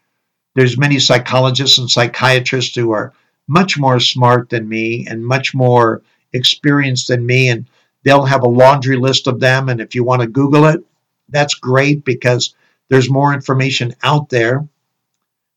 there's 0.59 0.77
many 0.77 0.99
psychologists 0.99 1.77
and 1.77 1.89
psychiatrists 1.89 2.75
who 2.75 2.91
are 2.91 3.13
much 3.47 3.79
more 3.79 3.97
smart 3.97 4.49
than 4.49 4.67
me 4.67 5.07
and 5.09 5.25
much 5.25 5.55
more 5.55 6.01
experienced 6.33 7.07
than 7.07 7.25
me. 7.25 7.47
And 7.47 7.65
they'll 8.03 8.25
have 8.25 8.43
a 8.43 8.49
laundry 8.49 8.97
list 8.97 9.27
of 9.27 9.39
them. 9.39 9.69
And 9.69 9.79
if 9.79 9.95
you 9.95 10.03
want 10.03 10.21
to 10.21 10.27
Google 10.27 10.65
it, 10.65 10.83
that's 11.29 11.53
great 11.53 12.03
because 12.03 12.53
there's 12.89 13.09
more 13.09 13.33
information 13.33 13.95
out 14.03 14.27
there. 14.27 14.67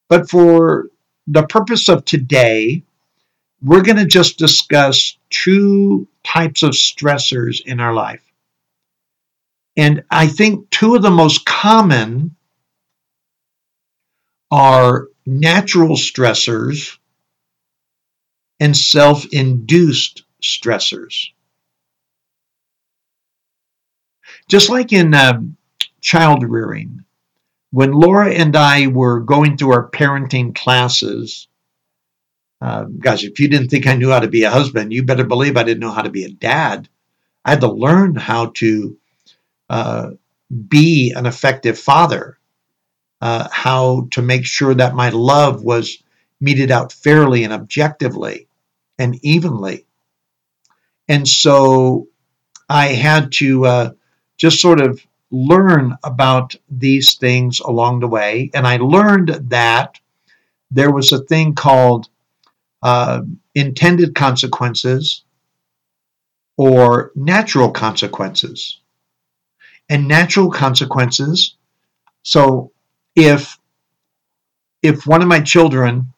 But 0.08 0.30
for 0.30 0.86
the 1.26 1.48
purpose 1.48 1.88
of 1.88 2.04
today, 2.04 2.84
we're 3.60 3.82
going 3.82 3.96
to 3.96 4.06
just 4.06 4.38
discuss 4.38 5.16
two 5.30 6.06
types 6.22 6.62
of 6.62 6.74
stressors 6.74 7.60
in 7.60 7.80
our 7.80 7.92
life. 7.92 8.22
And 9.76 10.04
I 10.12 10.28
think 10.28 10.70
two 10.70 10.94
of 10.94 11.02
the 11.02 11.10
most 11.10 11.44
common 11.44 12.36
are 14.52 15.08
natural 15.26 15.96
stressors 15.96 16.98
and 18.60 18.76
self 18.76 19.26
induced 19.32 20.24
stressors. 20.42 21.30
Just 24.48 24.68
like 24.68 24.92
in 24.92 25.14
uh, 25.14 25.40
child 26.00 26.44
rearing, 26.44 27.04
when 27.70 27.92
Laura 27.92 28.30
and 28.30 28.54
I 28.54 28.88
were 28.88 29.20
going 29.20 29.56
through 29.56 29.72
our 29.72 29.88
parenting 29.88 30.54
classes, 30.54 31.48
uh, 32.60 32.84
guys, 32.84 33.24
if 33.24 33.40
you 33.40 33.48
didn't 33.48 33.68
think 33.68 33.86
I 33.86 33.96
knew 33.96 34.10
how 34.10 34.20
to 34.20 34.28
be 34.28 34.44
a 34.44 34.50
husband, 34.50 34.92
you 34.92 35.02
better 35.02 35.24
believe 35.24 35.56
I 35.56 35.62
didn't 35.64 35.80
know 35.80 35.90
how 35.90 36.02
to 36.02 36.10
be 36.10 36.24
a 36.24 36.30
dad. 36.30 36.88
I 37.44 37.50
had 37.50 37.62
to 37.62 37.72
learn 37.72 38.14
how 38.14 38.52
to 38.56 38.98
uh, 39.70 40.10
be 40.68 41.12
an 41.16 41.24
effective 41.24 41.78
father, 41.78 42.38
uh, 43.22 43.48
how 43.52 44.08
to 44.10 44.20
make 44.20 44.44
sure 44.44 44.74
that 44.74 44.96
my 44.96 45.08
love 45.10 45.62
was 45.62 46.02
meted 46.40 46.72
out 46.72 46.92
fairly 46.92 47.44
and 47.44 47.52
objectively 47.52 48.48
and 48.98 49.16
evenly. 49.22 49.86
And 51.08 51.26
so 51.26 52.08
I 52.68 52.88
had 52.88 53.30
to 53.34 53.64
uh, 53.64 53.90
just 54.36 54.60
sort 54.60 54.80
of 54.80 55.00
learn 55.30 55.96
about 56.02 56.56
these 56.68 57.14
things 57.14 57.60
along 57.60 58.00
the 58.00 58.08
way. 58.08 58.50
And 58.54 58.66
I 58.66 58.78
learned 58.78 59.28
that 59.50 60.00
there 60.72 60.90
was 60.90 61.12
a 61.12 61.22
thing 61.22 61.54
called 61.54 62.08
uh, 62.82 63.22
intended 63.54 64.16
consequences 64.16 65.22
or 66.56 67.12
natural 67.14 67.70
consequences 67.70 68.80
and 69.88 70.08
natural 70.08 70.50
consequences. 70.50 71.54
So 72.24 72.71
if 73.16 73.58
if 74.82 75.06
one 75.06 75.22
of 75.22 75.28
my 75.28 75.40
children 75.40 76.12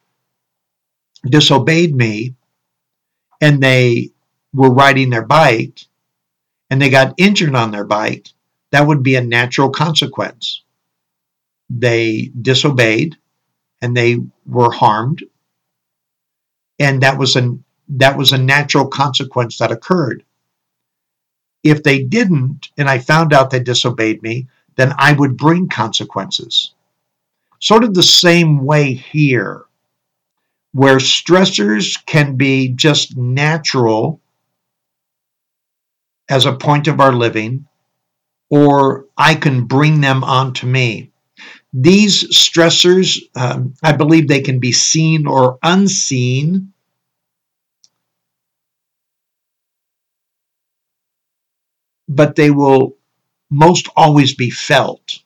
disobeyed 1.27 1.95
me 1.95 2.35
and 3.41 3.63
they 3.63 4.11
were 4.55 4.71
riding 4.71 5.11
their 5.11 5.25
bike 5.25 5.81
and 6.71 6.81
they 6.81 6.89
got 6.89 7.15
injured 7.19 7.55
on 7.55 7.71
their 7.71 7.85
bike, 7.85 8.29
that 8.71 8.87
would 8.87 9.03
be 9.03 9.17
a 9.17 9.21
natural 9.21 9.71
consequence. 9.71 10.63
They 11.69 12.31
disobeyed 12.41 13.17
and 13.83 13.97
they 13.97 14.19
were 14.47 14.71
harmed 14.71 15.23
and 16.79 17.03
that 17.03 17.19
was 17.19 17.37
a 17.37 17.57
that 17.89 18.17
was 18.17 18.33
a 18.33 18.39
natural 18.39 18.87
consequence 18.87 19.59
that 19.59 19.73
occurred. 19.73 20.25
If 21.63 21.83
they 21.83 22.03
didn't, 22.03 22.69
and 22.77 22.89
I 22.89 22.99
found 22.99 23.33
out 23.33 23.51
they 23.51 23.61
disobeyed 23.61 24.23
me, 24.23 24.49
then 24.77 24.95
I 24.99 25.13
would 25.13 25.37
bring 25.37 25.69
consequences. 25.69 26.74
Sort 27.61 27.85
of 27.85 27.95
the 27.95 28.03
same 28.03 28.65
way 28.65 28.95
here, 28.95 29.65
where 30.73 30.99
stressors 30.99 32.05
can 32.07 32.37
be 32.37 32.69
just 32.69 33.17
natural 33.17 34.21
as 36.29 36.47
a 36.47 36.57
point 36.57 36.89
of 36.89 37.01
our 37.01 37.13
living, 37.13 37.67
or 38.51 39.07
I 39.17 39.35
can 39.35 39.65
bring 39.65 40.01
them 40.01 40.25
onto 40.25 40.67
me. 40.67 41.11
These 41.73 42.29
stressors, 42.29 43.19
um, 43.35 43.75
I 43.83 43.93
believe 43.93 44.29
they 44.29 44.43
can 44.43 44.61
be 44.61 44.73
seen 44.73 45.27
or 45.27 45.59
unseen 45.63 46.73
but 52.09 52.37
they 52.37 52.51
will 52.51 52.97
most 53.51 53.89
always 53.97 54.35
be 54.35 54.51
felt. 54.51 55.21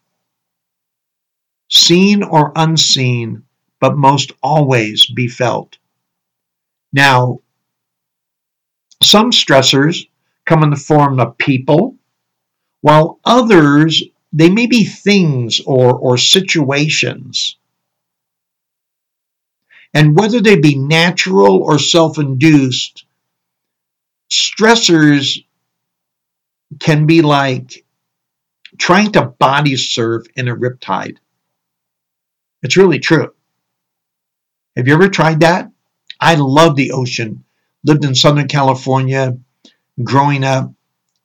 Seen 1.69 2.23
or 2.23 2.53
unseen, 2.57 3.45
but 3.81 3.97
most 3.97 4.33
always 4.43 5.07
be 5.07 5.29
felt. 5.29 5.79
Now, 6.93 7.41
some 9.03 9.31
stressors 9.31 10.09
come 10.45 10.63
in 10.63 10.71
the 10.71 10.77
form 10.77 11.21
of 11.21 11.39
people, 11.39 11.97
while 12.81 13.21
others 13.25 14.03
they 14.33 14.51
may 14.51 14.67
be 14.67 14.85
things 14.85 15.61
or, 15.61 15.97
or 15.97 16.19
situations. 16.19 17.57
And 19.95 20.17
whether 20.17 20.41
they 20.41 20.57
be 20.57 20.77
natural 20.77 21.63
or 21.63 21.79
self 21.79 22.19
induced, 22.19 23.05
stressors 24.31 25.45
can 26.79 27.07
be 27.07 27.23
like 27.23 27.85
trying 28.77 29.13
to 29.13 29.23
body 29.23 29.77
surf 29.77 30.27
in 30.37 30.49
a 30.49 30.57
riptide. 30.57 31.17
It's 32.63 32.77
really 32.77 32.99
true. 32.99 33.33
Have 34.77 34.87
you 34.87 34.95
ever 34.95 35.09
tried 35.09 35.41
that? 35.41 35.71
I 36.21 36.35
love 36.35 36.77
the 36.77 36.93
ocean. 36.93 37.45
Lived 37.85 38.05
in 38.05 38.15
Southern 38.15 38.49
California 38.49 39.37
growing 40.03 40.45
up. 40.45 40.73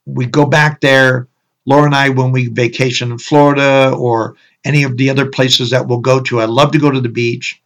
We 0.06 0.26
go 0.26 0.46
back 0.46 0.82
there 0.82 1.28
Laura 1.66 1.86
and 1.86 1.96
I, 1.96 2.10
when 2.10 2.32
we 2.32 2.50
vacation 2.50 3.12
in 3.12 3.18
Florida 3.18 3.94
or 3.96 4.36
any 4.66 4.84
of 4.84 4.98
the 4.98 5.10
other 5.10 5.30
places 5.30 5.70
that 5.70 5.88
we'll 5.88 6.00
go 6.00 6.20
to, 6.22 6.42
I 6.42 6.46
love 6.46 6.72
to 6.72 6.80
go 6.80 6.92
to 6.92 7.02
the 7.02 7.10
beach. 7.10 7.62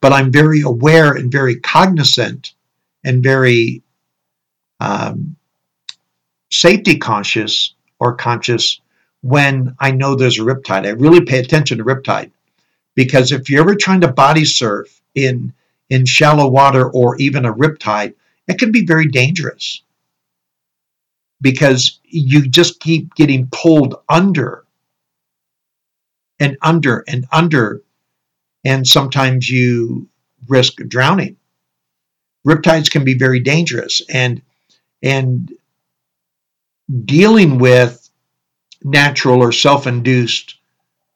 But 0.00 0.12
I'm 0.12 0.32
very 0.32 0.62
aware 0.62 1.12
and 1.12 1.30
very 1.30 1.60
cognizant 1.60 2.54
and 3.04 3.22
very 3.22 3.82
um, 4.80 5.36
safety 6.50 6.98
conscious 6.98 7.74
or 8.00 8.16
conscious 8.16 8.80
when 9.22 9.74
I 9.80 9.92
know 9.92 10.14
there's 10.14 10.38
a 10.38 10.42
riptide. 10.42 10.86
I 10.86 10.90
really 10.90 11.24
pay 11.24 11.38
attention 11.38 11.78
to 11.78 11.84
riptide 11.84 12.30
because 12.94 13.32
if 13.32 13.48
you're 13.48 13.62
ever 13.62 13.74
trying 13.74 14.02
to 14.02 14.08
body 14.08 14.44
surf 14.44 15.00
in 15.14 15.52
in 15.88 16.06
shallow 16.06 16.48
water 16.48 16.88
or 16.90 17.16
even 17.16 17.44
a 17.44 17.52
riptide, 17.52 18.14
it 18.48 18.58
can 18.58 18.72
be 18.72 18.84
very 18.84 19.08
dangerous 19.08 19.82
because 21.40 21.98
you 22.04 22.48
just 22.48 22.80
keep 22.80 23.14
getting 23.14 23.48
pulled 23.52 23.96
under 24.08 24.64
and 26.40 26.56
under 26.62 27.04
and 27.06 27.26
under, 27.30 27.82
and 28.64 28.86
sometimes 28.86 29.48
you 29.48 30.08
risk 30.48 30.76
drowning. 30.88 31.36
Riptides 32.46 32.90
can 32.90 33.04
be 33.04 33.14
very 33.14 33.40
dangerous, 33.40 34.02
and 34.08 34.42
and 35.02 35.52
dealing 37.04 37.58
with 37.58 38.01
natural 38.84 39.40
or 39.40 39.52
self-induced 39.52 40.56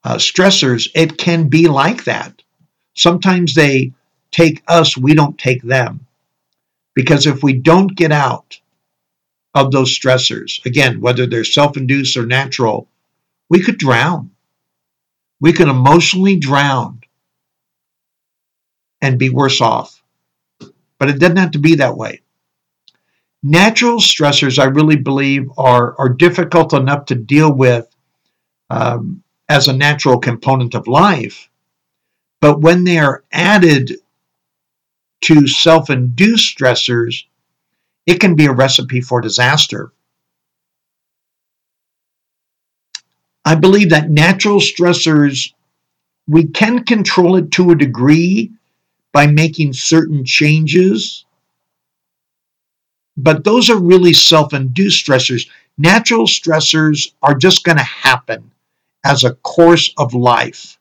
uh, 0.04 0.16
stressors, 0.16 0.88
it 0.94 1.18
can 1.18 1.48
be 1.48 1.68
like 1.68 2.04
that. 2.04 2.42
Sometimes 2.94 3.54
they 3.54 3.92
take 4.30 4.62
us, 4.68 4.96
we 4.96 5.14
don't 5.14 5.38
take 5.38 5.62
them. 5.62 6.06
Because 6.94 7.26
if 7.26 7.42
we 7.42 7.52
don't 7.54 7.94
get 7.94 8.12
out 8.12 8.58
of 9.56 9.72
those 9.72 9.98
stressors. 9.98 10.64
Again, 10.66 11.00
whether 11.00 11.26
they're 11.26 11.42
self 11.42 11.78
induced 11.78 12.16
or 12.16 12.26
natural, 12.26 12.88
we 13.48 13.62
could 13.62 13.78
drown. 13.78 14.30
We 15.40 15.54
could 15.54 15.68
emotionally 15.68 16.36
drown 16.36 17.00
and 19.00 19.18
be 19.18 19.30
worse 19.30 19.62
off. 19.62 20.02
But 20.98 21.08
it 21.08 21.18
doesn't 21.18 21.38
have 21.38 21.52
to 21.52 21.58
be 21.58 21.76
that 21.76 21.96
way. 21.96 22.20
Natural 23.48 23.98
stressors, 23.98 24.58
I 24.58 24.64
really 24.64 24.96
believe, 24.96 25.48
are, 25.56 25.94
are 26.00 26.08
difficult 26.08 26.72
enough 26.72 27.04
to 27.06 27.14
deal 27.14 27.52
with 27.52 27.86
um, 28.70 29.22
as 29.48 29.68
a 29.68 29.72
natural 29.72 30.18
component 30.18 30.74
of 30.74 30.88
life. 30.88 31.48
But 32.40 32.60
when 32.60 32.82
they 32.82 32.98
are 32.98 33.22
added 33.30 33.92
to 35.22 35.46
self 35.46 35.90
induced 35.90 36.58
stressors, 36.58 37.22
it 38.04 38.18
can 38.18 38.34
be 38.34 38.46
a 38.46 38.52
recipe 38.52 39.00
for 39.00 39.20
disaster. 39.20 39.92
I 43.44 43.54
believe 43.54 43.90
that 43.90 44.10
natural 44.10 44.58
stressors, 44.58 45.52
we 46.26 46.48
can 46.48 46.82
control 46.82 47.36
it 47.36 47.52
to 47.52 47.70
a 47.70 47.76
degree 47.76 48.50
by 49.12 49.28
making 49.28 49.72
certain 49.74 50.24
changes, 50.24 51.25
but 53.16 53.44
those 53.44 53.70
are 53.70 53.78
really 53.78 54.12
self 54.12 54.52
induced 54.52 55.06
stressors. 55.06 55.48
Natural 55.78 56.26
stressors 56.26 57.12
are 57.22 57.34
just 57.34 57.64
going 57.64 57.78
to 57.78 57.84
happen 57.84 58.50
as 59.04 59.24
a 59.24 59.34
course 59.34 59.92
of 59.96 60.14
life. 60.14 60.78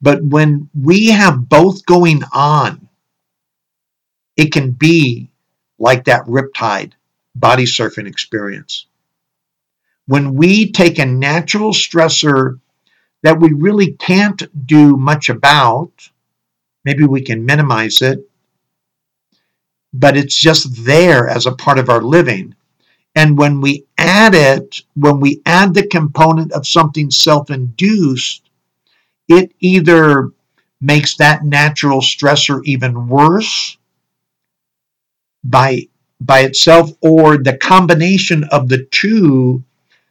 But 0.00 0.22
when 0.24 0.68
we 0.74 1.08
have 1.08 1.48
both 1.48 1.86
going 1.86 2.22
on, 2.32 2.88
it 4.36 4.52
can 4.52 4.72
be 4.72 5.30
like 5.78 6.04
that 6.04 6.26
riptide 6.26 6.92
body 7.34 7.64
surfing 7.64 8.08
experience. 8.08 8.86
When 10.06 10.34
we 10.34 10.72
take 10.72 10.98
a 10.98 11.06
natural 11.06 11.72
stressor 11.72 12.58
that 13.22 13.38
we 13.38 13.52
really 13.52 13.92
can't 13.92 14.42
do 14.66 14.96
much 14.96 15.28
about, 15.28 15.92
maybe 16.84 17.04
we 17.04 17.22
can 17.22 17.46
minimize 17.46 18.02
it, 18.02 18.28
but 19.92 20.16
it's 20.16 20.36
just 20.36 20.84
there 20.84 21.28
as 21.28 21.46
a 21.46 21.52
part 21.52 21.78
of 21.78 21.88
our 21.88 22.02
living. 22.02 22.54
And 23.14 23.36
when 23.36 23.60
we 23.60 23.84
add 23.98 24.34
it, 24.34 24.80
when 24.94 25.20
we 25.20 25.42
add 25.44 25.74
the 25.74 25.86
component 25.86 26.52
of 26.52 26.66
something 26.66 27.10
self 27.10 27.50
induced, 27.50 28.48
it 29.28 29.52
either 29.60 30.30
makes 30.80 31.16
that 31.16 31.44
natural 31.44 32.00
stressor 32.00 32.60
even 32.64 33.08
worse 33.08 33.76
by 35.44 35.88
by 36.20 36.40
itself 36.40 36.90
or 37.00 37.36
the 37.36 37.56
combination 37.56 38.44
of 38.44 38.68
the 38.68 38.84
two 38.86 39.62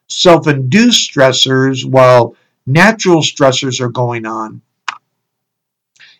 self-induced 0.07 1.09
stressors 1.09 1.85
while 1.85 2.35
natural 2.65 3.21
stressors 3.21 3.79
are 3.79 3.89
going 3.89 4.25
on 4.25 4.61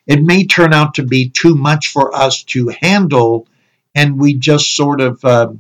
it 0.08 0.24
may 0.24 0.46
turn 0.46 0.74
out 0.74 0.96
to 0.96 1.04
be 1.04 1.30
too 1.30 1.56
much 1.56 1.88
for 1.88 2.16
us 2.16 2.44
to 2.44 2.70
handle 2.70 3.48
and 3.96 4.20
we 4.20 4.34
just 4.34 4.76
sort 4.76 5.02
of 5.02 5.24
uh, 5.26 5.52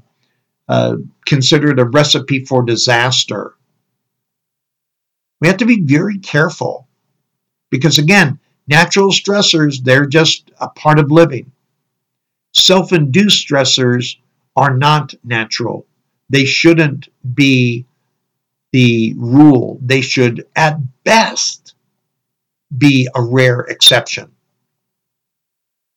uh, 0.67 0.95
consider 1.25 1.71
it 1.71 1.79
a 1.79 1.85
recipe 1.85 2.45
for 2.45 2.63
disaster 2.63 3.55
we 5.39 5.47
have 5.47 5.57
to 5.57 5.65
be 5.65 5.81
very 5.81 6.19
careful 6.19 6.87
because 7.69 7.97
again 7.97 8.39
natural 8.67 9.11
stressors 9.11 9.83
they're 9.83 10.05
just 10.05 10.51
a 10.59 10.69
part 10.69 10.99
of 10.99 11.11
living 11.11 11.51
self 12.53 12.91
induced 12.93 13.47
stressors 13.47 14.17
are 14.55 14.75
not 14.75 15.13
natural. 15.23 15.85
They 16.29 16.45
shouldn't 16.45 17.09
be 17.33 17.85
the 18.71 19.13
rule. 19.17 19.79
They 19.81 20.01
should, 20.01 20.45
at 20.55 20.77
best, 21.03 21.75
be 22.77 23.07
a 23.15 23.21
rare 23.21 23.61
exception. 23.61 24.31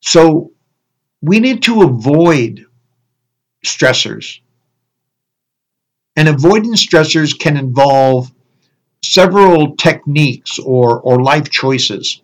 So 0.00 0.52
we 1.24 1.40
need 1.40 1.62
to 1.62 1.82
avoid 1.82 2.66
stressors. 3.64 4.40
And 6.16 6.28
avoiding 6.28 6.74
stressors 6.74 7.38
can 7.38 7.56
involve 7.56 8.30
several 9.02 9.74
techniques 9.76 10.58
or, 10.58 11.00
or 11.00 11.22
life 11.22 11.48
choices. 11.48 12.20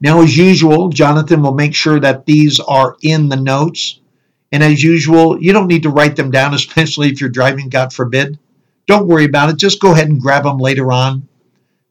Now, 0.00 0.22
as 0.22 0.34
usual, 0.34 0.88
Jonathan 0.88 1.42
will 1.42 1.52
make 1.52 1.74
sure 1.74 2.00
that 2.00 2.24
these 2.24 2.58
are 2.58 2.96
in 3.02 3.28
the 3.28 3.36
notes. 3.36 4.00
And 4.50 4.62
as 4.62 4.82
usual, 4.82 5.40
you 5.42 5.52
don't 5.52 5.68
need 5.68 5.82
to 5.82 5.90
write 5.90 6.16
them 6.16 6.30
down, 6.30 6.54
especially 6.60 7.08
if 7.08 7.20
you're 7.20 7.28
driving, 7.28 7.68
God 7.68 7.92
forbid. 7.92 8.38
Don't 8.86 9.06
worry 9.06 9.26
about 9.26 9.50
it. 9.50 9.56
Just 9.56 9.78
go 9.78 9.92
ahead 9.92 10.08
and 10.08 10.22
grab 10.22 10.44
them 10.44 10.56
later 10.56 10.90
on. 10.90 11.28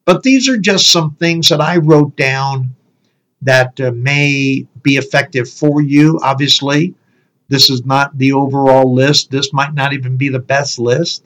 But 0.05 0.23
these 0.23 0.49
are 0.49 0.57
just 0.57 0.91
some 0.91 1.15
things 1.15 1.49
that 1.49 1.61
I 1.61 1.77
wrote 1.77 2.17
down 2.17 2.75
that 3.41 3.80
uh, 3.80 3.91
may 3.91 4.65
be 4.82 4.97
effective 4.97 5.49
for 5.49 5.82
you. 5.82 6.19
Obviously, 6.21 6.93
this 7.47 7.69
is 7.69 7.86
not 7.86 8.17
the 8.17 8.34
overall 8.34 8.93
list. 8.93 9.32
This 9.32 9.54
might 9.54 9.73
not 9.73 9.93
even 9.93 10.17
be 10.17 10.30
the 10.30 10.39
best 10.39 10.80
list. 10.80 11.25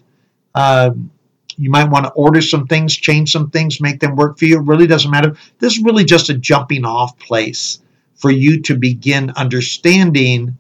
Um, 0.56 1.12
you 1.58 1.69
might 1.69 1.89
want 1.89 2.06
to 2.06 2.12
order 2.12 2.41
some 2.41 2.67
things, 2.67 2.95
change 2.95 3.32
some 3.32 3.49
things, 3.49 3.82
make 3.82 3.99
them 3.99 4.15
work 4.15 4.39
for 4.39 4.45
you. 4.45 4.60
It 4.60 4.65
really 4.65 4.88
doesn't 4.88 5.12
matter. 5.12 5.36
This 5.60 5.73
is 5.78 5.84
really 5.84 6.04
just 6.04 6.30
a 6.30 6.38
jumping 6.38 6.86
off 6.86 7.17
place 7.19 7.80
for 8.15 8.32
you 8.32 8.62
to 8.62 8.76
begin 8.76 9.32
understanding 9.36 10.58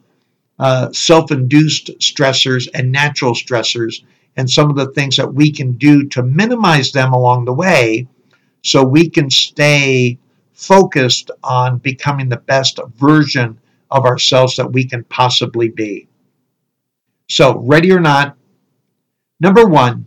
uh, 0.59 0.91
self 0.91 1.31
induced 1.31 1.87
stressors 1.99 2.67
and 2.73 2.91
natural 2.91 3.33
stressors 3.33 4.03
and 4.35 4.49
some 4.49 4.69
of 4.69 4.75
the 4.75 4.91
things 4.91 5.17
that 5.17 5.33
we 5.33 5.51
can 5.51 5.73
do 5.73 6.07
to 6.09 6.23
minimize 6.23 6.91
them 6.91 7.13
along 7.13 7.45
the 7.45 7.53
way 7.53 8.07
so 8.61 8.83
we 8.83 9.09
can 9.09 9.29
stay 9.29 10.17
focused 10.53 11.31
on 11.43 11.77
becoming 11.79 12.29
the 12.29 12.37
best 12.37 12.79
version 12.95 13.59
of 13.91 14.05
ourselves 14.05 14.55
that 14.55 14.71
we 14.71 14.85
can 14.85 15.03
possibly 15.05 15.69
be. 15.69 16.07
So, 17.29 17.57
ready 17.59 17.91
or 17.91 17.99
not, 17.99 18.37
number 19.39 19.65
one, 19.65 20.05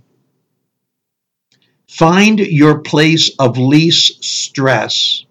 Find 1.97 2.39
your 2.41 2.81
place 2.81 3.31
of 3.39 3.57
least 3.57 4.23
stress 4.23 5.25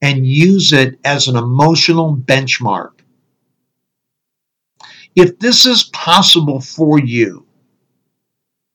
and 0.00 0.24
use 0.24 0.72
it 0.72 1.00
as 1.04 1.26
an 1.26 1.36
emotional 1.36 2.16
benchmark. 2.16 2.92
If 5.16 5.40
this 5.40 5.66
is 5.66 5.84
possible 5.84 6.60
for 6.60 7.00
you, 7.00 7.46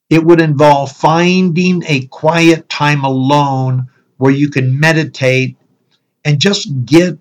it 0.09 0.21
would 0.21 0.41
involve 0.41 0.91
finding 0.91 1.83
a 1.85 2.07
quiet 2.07 2.67
time 2.67 3.05
alone 3.05 3.87
where 4.21 4.31
you 4.31 4.51
can 4.51 4.79
meditate 4.79 5.57
and 6.23 6.39
just 6.39 6.85
get 6.85 7.17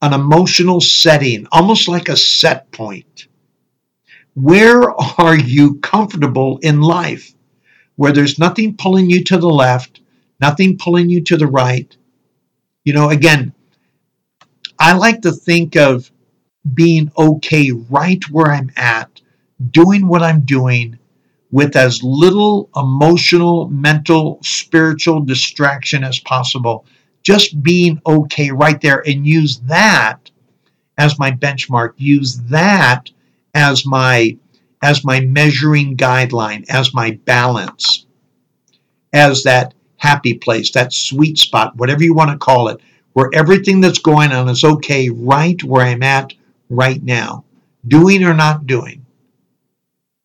an 0.00 0.14
emotional 0.14 0.80
setting, 0.80 1.46
almost 1.52 1.88
like 1.88 2.08
a 2.08 2.16
set 2.16 2.72
point. 2.72 3.28
Where 4.32 4.90
are 5.20 5.36
you 5.36 5.74
comfortable 5.80 6.58
in 6.62 6.80
life? 6.80 7.34
Where 7.96 8.12
there's 8.12 8.38
nothing 8.38 8.78
pulling 8.78 9.10
you 9.10 9.22
to 9.24 9.36
the 9.36 9.50
left, 9.50 10.00
nothing 10.40 10.78
pulling 10.78 11.10
you 11.10 11.20
to 11.24 11.36
the 11.36 11.46
right. 11.46 11.94
You 12.84 12.94
know, 12.94 13.10
again, 13.10 13.52
I 14.78 14.96
like 14.96 15.20
to 15.20 15.32
think 15.32 15.76
of 15.76 16.10
being 16.72 17.12
okay 17.18 17.72
right 17.90 18.24
where 18.30 18.52
I'm 18.52 18.72
at, 18.74 19.20
doing 19.70 20.08
what 20.08 20.22
I'm 20.22 20.40
doing 20.40 20.97
with 21.50 21.76
as 21.76 22.02
little 22.02 22.68
emotional, 22.76 23.68
mental, 23.68 24.38
spiritual 24.42 25.20
distraction 25.20 26.04
as 26.04 26.18
possible. 26.20 26.84
Just 27.22 27.62
being 27.62 28.00
okay 28.06 28.50
right 28.50 28.80
there 28.80 29.02
and 29.06 29.26
use 29.26 29.60
that 29.60 30.30
as 30.96 31.18
my 31.18 31.30
benchmark, 31.30 31.92
use 31.96 32.36
that 32.48 33.10
as 33.54 33.86
my 33.86 34.36
as 34.82 35.04
my 35.04 35.20
measuring 35.20 35.96
guideline, 35.96 36.64
as 36.68 36.94
my 36.94 37.12
balance, 37.24 38.06
as 39.12 39.42
that 39.42 39.74
happy 39.96 40.34
place, 40.34 40.70
that 40.70 40.92
sweet 40.92 41.36
spot, 41.36 41.76
whatever 41.76 42.04
you 42.04 42.14
want 42.14 42.30
to 42.30 42.38
call 42.38 42.68
it, 42.68 42.80
where 43.12 43.30
everything 43.34 43.80
that's 43.80 43.98
going 43.98 44.30
on 44.30 44.48
is 44.48 44.62
okay 44.62 45.08
right 45.10 45.62
where 45.64 45.84
I'm 45.84 46.04
at 46.04 46.32
right 46.70 47.02
now, 47.02 47.44
doing 47.86 48.22
or 48.22 48.34
not 48.34 48.66
doing. 48.66 49.04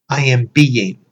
I 0.09 0.25
am 0.25 0.45
being. 0.45 1.02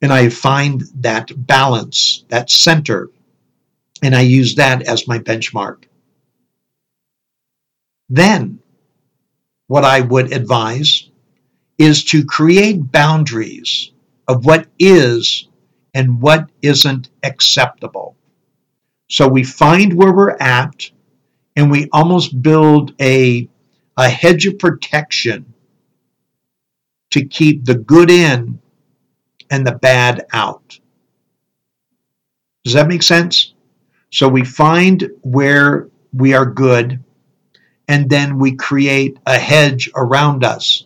And 0.00 0.12
I 0.12 0.28
find 0.28 0.82
that 0.96 1.30
balance, 1.36 2.24
that 2.28 2.50
center, 2.50 3.10
and 4.02 4.14
I 4.14 4.20
use 4.20 4.54
that 4.56 4.82
as 4.82 5.08
my 5.08 5.18
benchmark. 5.18 5.84
Then, 8.08 8.60
what 9.66 9.84
I 9.84 10.00
would 10.00 10.32
advise 10.32 11.10
is 11.78 12.04
to 12.04 12.24
create 12.24 12.92
boundaries 12.92 13.90
of 14.26 14.44
what 14.44 14.66
is 14.78 15.48
and 15.94 16.20
what 16.20 16.48
isn't 16.62 17.10
acceptable. 17.22 18.16
So 19.10 19.26
we 19.26 19.42
find 19.44 19.94
where 19.94 20.12
we're 20.12 20.36
at 20.38 20.90
and 21.56 21.70
we 21.70 21.88
almost 21.92 22.40
build 22.40 22.94
a, 23.00 23.48
a 23.96 24.08
hedge 24.08 24.46
of 24.46 24.58
protection 24.58 25.54
to 27.10 27.24
keep 27.24 27.64
the 27.64 27.74
good 27.74 28.10
in 28.10 28.60
and 29.50 29.66
the 29.66 29.72
bad 29.72 30.26
out. 30.32 30.78
Does 32.64 32.74
that 32.74 32.88
make 32.88 33.02
sense? 33.02 33.54
So 34.10 34.28
we 34.28 34.44
find 34.44 35.10
where 35.22 35.88
we 36.12 36.34
are 36.34 36.46
good 36.46 37.02
and 37.86 38.10
then 38.10 38.38
we 38.38 38.56
create 38.56 39.18
a 39.26 39.38
hedge 39.38 39.90
around 39.94 40.44
us. 40.44 40.84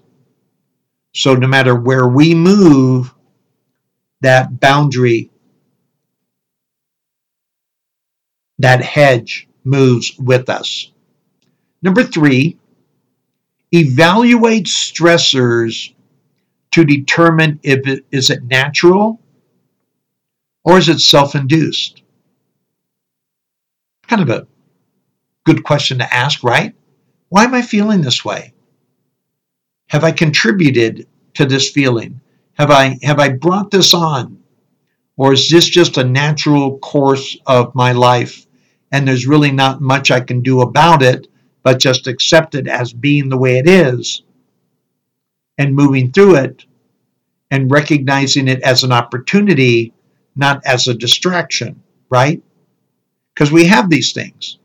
So 1.14 1.34
no 1.34 1.46
matter 1.46 1.74
where 1.74 2.06
we 2.06 2.34
move, 2.34 3.12
that 4.20 4.60
boundary 4.60 5.30
that 8.62 8.80
hedge 8.80 9.48
moves 9.64 10.16
with 10.18 10.48
us. 10.48 10.92
Number 11.82 12.04
three, 12.04 12.58
evaluate 13.72 14.66
stressors 14.66 15.92
to 16.72 16.84
determine 16.84 17.60
if 17.62 17.86
it 17.86 18.04
is 18.10 18.30
it 18.30 18.44
natural 18.44 19.20
or 20.64 20.78
is 20.78 20.88
it 20.88 21.00
self-induced. 21.00 22.02
Kind 24.06 24.22
of 24.22 24.30
a 24.30 24.46
good 25.44 25.64
question 25.64 25.98
to 25.98 26.14
ask, 26.14 26.42
right? 26.42 26.74
Why 27.28 27.44
am 27.44 27.54
I 27.54 27.62
feeling 27.62 28.00
this 28.02 28.24
way? 28.24 28.52
Have 29.88 30.04
I 30.04 30.12
contributed 30.12 31.06
to 31.34 31.46
this 31.46 31.70
feeling? 31.70 32.20
Have 32.54 32.70
I 32.70 32.98
have 33.02 33.18
I 33.18 33.30
brought 33.30 33.70
this 33.70 33.94
on? 33.94 34.38
Or 35.16 35.32
is 35.32 35.50
this 35.50 35.66
just 35.66 35.98
a 35.98 36.04
natural 36.04 36.78
course 36.78 37.36
of 37.46 37.74
my 37.74 37.92
life 37.92 38.46
and 38.90 39.06
there's 39.06 39.26
really 39.26 39.52
not 39.52 39.80
much 39.80 40.10
I 40.10 40.20
can 40.20 40.42
do 40.42 40.60
about 40.60 41.02
it, 41.02 41.26
but 41.62 41.78
just 41.78 42.06
accept 42.06 42.54
it 42.54 42.66
as 42.66 42.92
being 42.92 43.28
the 43.28 43.38
way 43.38 43.58
it 43.58 43.68
is 43.68 44.22
and 45.62 45.76
moving 45.76 46.10
through 46.10 46.34
it 46.34 46.64
and 47.52 47.70
recognizing 47.70 48.48
it 48.48 48.60
as 48.62 48.82
an 48.82 48.90
opportunity, 48.90 49.92
not 50.34 50.60
as 50.66 50.88
a 50.88 50.94
distraction, 50.94 51.80
right? 52.10 52.42
Because 53.32 53.52
we 53.52 53.66
have 53.66 53.88
these 53.88 54.12
things 54.12 54.58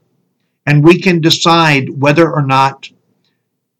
and 0.66 0.84
we 0.84 1.00
can 1.00 1.22
decide 1.22 1.90
whether 2.02 2.34
or 2.34 2.42
not 2.42 2.90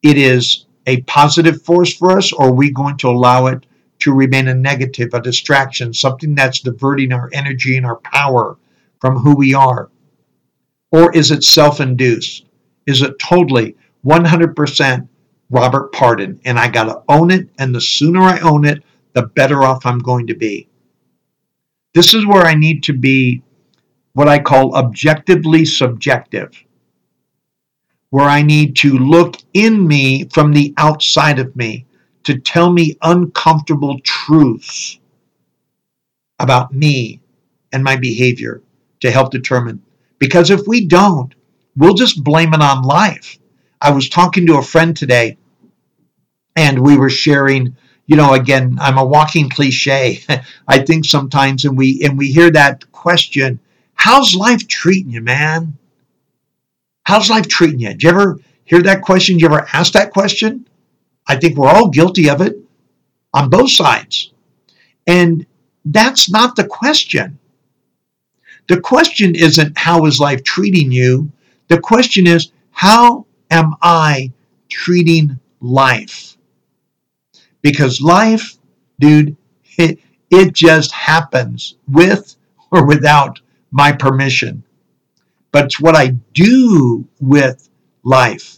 it 0.04 0.18
is 0.18 0.68
a 0.86 1.02
positive 1.02 1.64
force 1.64 1.92
for 1.92 2.18
us 2.18 2.32
or 2.32 2.50
are 2.50 2.54
we 2.54 2.72
going 2.72 2.98
to 2.98 3.10
allow 3.10 3.48
it 3.48 3.66
to 4.00 4.14
remain 4.14 4.48
a 4.48 4.54
negative, 4.54 5.10
a 5.14 5.20
distraction, 5.20 5.92
something 5.92 6.36
that's 6.36 6.60
diverting 6.60 7.12
our 7.12 7.32
energy 7.34 7.78
and 7.78 7.86
our 7.86 7.96
power 7.98 8.58
from 9.02 9.18
who 9.18 9.36
we 9.36 9.56
are. 9.56 9.90
Or 10.92 11.12
is 11.16 11.32
it 11.32 11.44
self 11.44 11.82
induced? 11.82 12.46
Is 12.86 13.02
it 13.02 13.18
totally 13.20 13.76
100% 14.06 15.08
Robert 15.50 15.92
Pardon? 15.94 16.40
And 16.46 16.60
I 16.60 16.70
got 16.70 16.86
to 16.86 17.02
own 17.10 17.32
it. 17.32 17.50
And 17.58 17.74
the 17.74 17.82
sooner 17.82 18.22
I 18.22 18.40
own 18.40 18.66
it, 18.66 18.84
the 19.14 19.24
better 19.24 19.64
off 19.64 19.86
I'm 19.86 20.00
going 20.00 20.28
to 20.28 20.36
be. 20.36 20.68
This 21.94 22.14
is 22.14 22.26
where 22.26 22.44
I 22.44 22.54
need 22.54 22.84
to 22.84 22.94
be 22.94 23.42
what 24.14 24.28
I 24.28 24.40
call 24.40 24.76
objectively 24.76 25.66
subjective, 25.66 26.52
where 28.10 28.28
I 28.28 28.42
need 28.42 28.76
to 28.78 28.98
look 28.98 29.38
in 29.54 29.88
me 29.88 30.28
from 30.30 30.54
the 30.54 30.74
outside 30.78 31.40
of 31.40 31.56
me 31.56 31.86
to 32.24 32.40
tell 32.40 32.72
me 32.72 32.98
uncomfortable 33.02 34.00
truths 34.04 35.00
about 36.40 36.74
me 36.74 37.22
and 37.72 37.84
my 37.84 37.96
behavior 37.96 38.62
to 39.00 39.12
help 39.12 39.32
determine 39.32 39.82
because 40.20 40.50
if 40.50 40.68
we 40.68 40.86
don't, 40.86 41.34
we'll 41.76 41.94
just 41.94 42.24
blame 42.24 42.54
it 42.54 42.62
on 42.62 42.82
life. 42.84 43.38
I 43.82 43.92
was 43.92 44.10
talking 44.10 44.48
to 44.48 44.58
a 44.58 44.64
friend 44.64 44.96
today 44.96 45.38
and 46.56 46.80
we 46.80 46.98
were 46.98 47.10
sharing 47.10 47.76
you 48.06 48.16
know 48.16 48.34
again 48.34 48.78
i'm 48.80 48.98
a 48.98 49.06
walking 49.06 49.50
cliche 49.50 50.24
i 50.68 50.80
think 50.80 51.06
sometimes 51.06 51.66
and 51.66 51.78
we 51.78 52.02
and 52.04 52.18
we 52.18 52.32
hear 52.32 52.50
that 52.50 52.92
question 52.92 53.60
how's 53.98 54.34
life 54.36 54.66
treating 54.68 55.12
you 55.12 55.22
man? 55.22 55.78
How's 57.04 57.30
life 57.30 57.48
treating 57.48 57.80
you? 57.80 57.90
Did 57.90 58.04
you 58.04 58.10
ever 58.10 58.40
hear 58.64 58.82
that 58.84 59.02
question? 59.02 59.36
Did 59.36 59.42
you 59.42 59.48
ever 59.48 59.68
ask 59.74 59.94
that 59.94 60.12
question? 60.12 60.68
I 61.28 61.36
think 61.36 61.58
we're 61.58 61.70
all 61.70 61.90
guilty 61.90 62.30
of 62.30 62.42
it 62.42 62.56
on 63.34 63.50
both 63.50 63.72
sides. 63.72 64.32
And 65.06 65.46
that's 65.86 66.30
not 66.30 66.56
the 66.56 66.66
question. 66.66 67.40
The 68.68 68.82
question 68.82 69.36
isn't 69.36 69.78
how 69.78 70.06
is 70.06 70.20
life 70.20 70.44
treating 70.44 70.92
you? 70.92 71.32
The 71.70 71.80
question 71.80 72.28
is 72.28 72.52
how 72.72 73.26
am 73.50 73.76
I 73.82 74.32
treating 74.70 75.40
life? 75.60 76.38
Because 77.62 78.02
life, 78.02 78.58
dude, 79.00 79.36
it, 79.78 80.00
it 80.30 80.54
just 80.54 80.92
happens 80.92 81.76
with 81.88 82.36
or 82.72 82.86
without 82.86 83.40
my 83.72 83.92
permission. 83.92 84.64
But 85.52 85.66
it's 85.66 85.80
what 85.80 85.96
I 85.96 86.08
do 86.34 87.08
with 87.20 87.70
life 88.04 88.58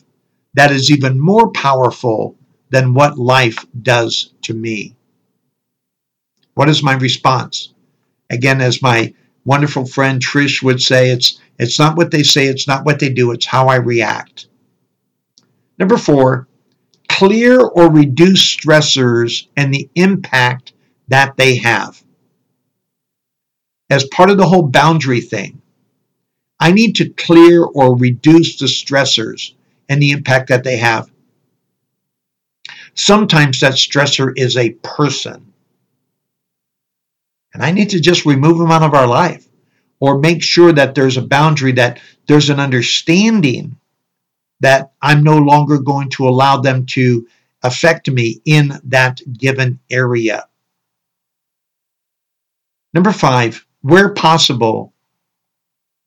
that 0.54 0.72
is 0.72 0.92
even 0.92 1.20
more 1.20 1.52
powerful 1.52 2.36
than 2.70 2.94
what 2.94 3.18
life 3.18 3.66
does 3.82 4.34
to 4.44 4.54
me. 4.54 4.96
What 6.56 6.70
is 6.70 6.84
my 6.84 6.94
response? 6.94 7.74
Again, 8.30 8.62
as 8.62 8.82
my 8.82 9.14
wonderful 9.46 9.86
friend 9.86 10.22
Trish 10.22 10.62
would 10.62 10.82
say, 10.82 11.10
it's, 11.12 11.40
it's 11.58 11.80
not 11.80 11.96
what 11.96 12.12
they 12.12 12.24
say, 12.24 12.48
it's 12.48 12.68
not 12.68 12.86
what 12.86 13.00
they 13.00 13.10
do, 13.10 13.32
it's 13.32 13.46
how 13.46 13.68
I 13.68 13.76
react. 13.76 14.48
Number 15.80 15.98
four, 15.98 16.48
clear 17.08 17.62
or 17.62 17.90
reduce 17.90 18.56
stressors 18.56 19.48
and 19.56 19.74
the 19.74 19.90
impact 19.96 20.74
that 21.08 21.38
they 21.38 21.56
have. 21.56 22.04
As 23.90 24.06
part 24.06 24.30
of 24.30 24.38
the 24.38 24.46
whole 24.46 24.68
boundary 24.68 25.22
thing, 25.22 25.62
I 26.60 26.74
need 26.74 26.98
to 26.98 27.10
clear 27.10 27.64
or 27.64 27.98
reduce 27.98 28.60
the 28.60 28.66
stressors 28.66 29.54
and 29.88 30.02
the 30.02 30.12
impact 30.12 30.50
that 30.50 30.66
they 30.66 30.78
have. 30.78 31.10
Sometimes 32.94 33.62
that 33.62 33.74
stressor 33.74 34.34
is 34.36 34.58
a 34.58 34.72
person. 34.72 35.54
And 37.54 37.64
I 37.64 37.72
need 37.72 37.92
to 37.92 38.02
just 38.02 38.26
remove 38.26 38.58
them 38.58 38.70
out 38.72 38.84
of 38.84 38.94
our 38.94 39.08
life 39.08 39.48
or 40.00 40.20
make 40.20 40.44
sure 40.44 40.74
that 40.74 40.94
there's 40.94 41.18
a 41.18 41.22
boundary, 41.22 41.72
that 41.74 42.00
there's 42.28 42.50
an 42.50 42.60
understanding 42.60 43.79
that 44.60 44.92
I'm 45.02 45.24
no 45.24 45.38
longer 45.38 45.80
going 45.80 46.10
to 46.12 46.28
allow 46.28 46.58
them 46.58 46.86
to 46.88 47.28
affect 47.64 48.10
me 48.10 48.42
in 48.46 48.74
that 48.86 49.22
given 49.34 49.80
area. 49.90 50.46
Number 52.94 53.12
five, 53.12 53.66
where 53.82 54.14
possible, 54.14 54.94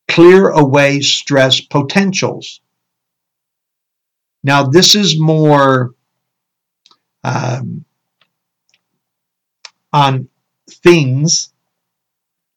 clear 0.09 0.51
away 0.51 1.01
stress 1.01 1.61
potentials. 1.61 2.61
Now, 4.43 4.65
this 4.65 4.95
is 4.95 5.19
more 5.19 5.95
um, 7.23 7.85
on 9.93 10.29
things, 10.69 11.53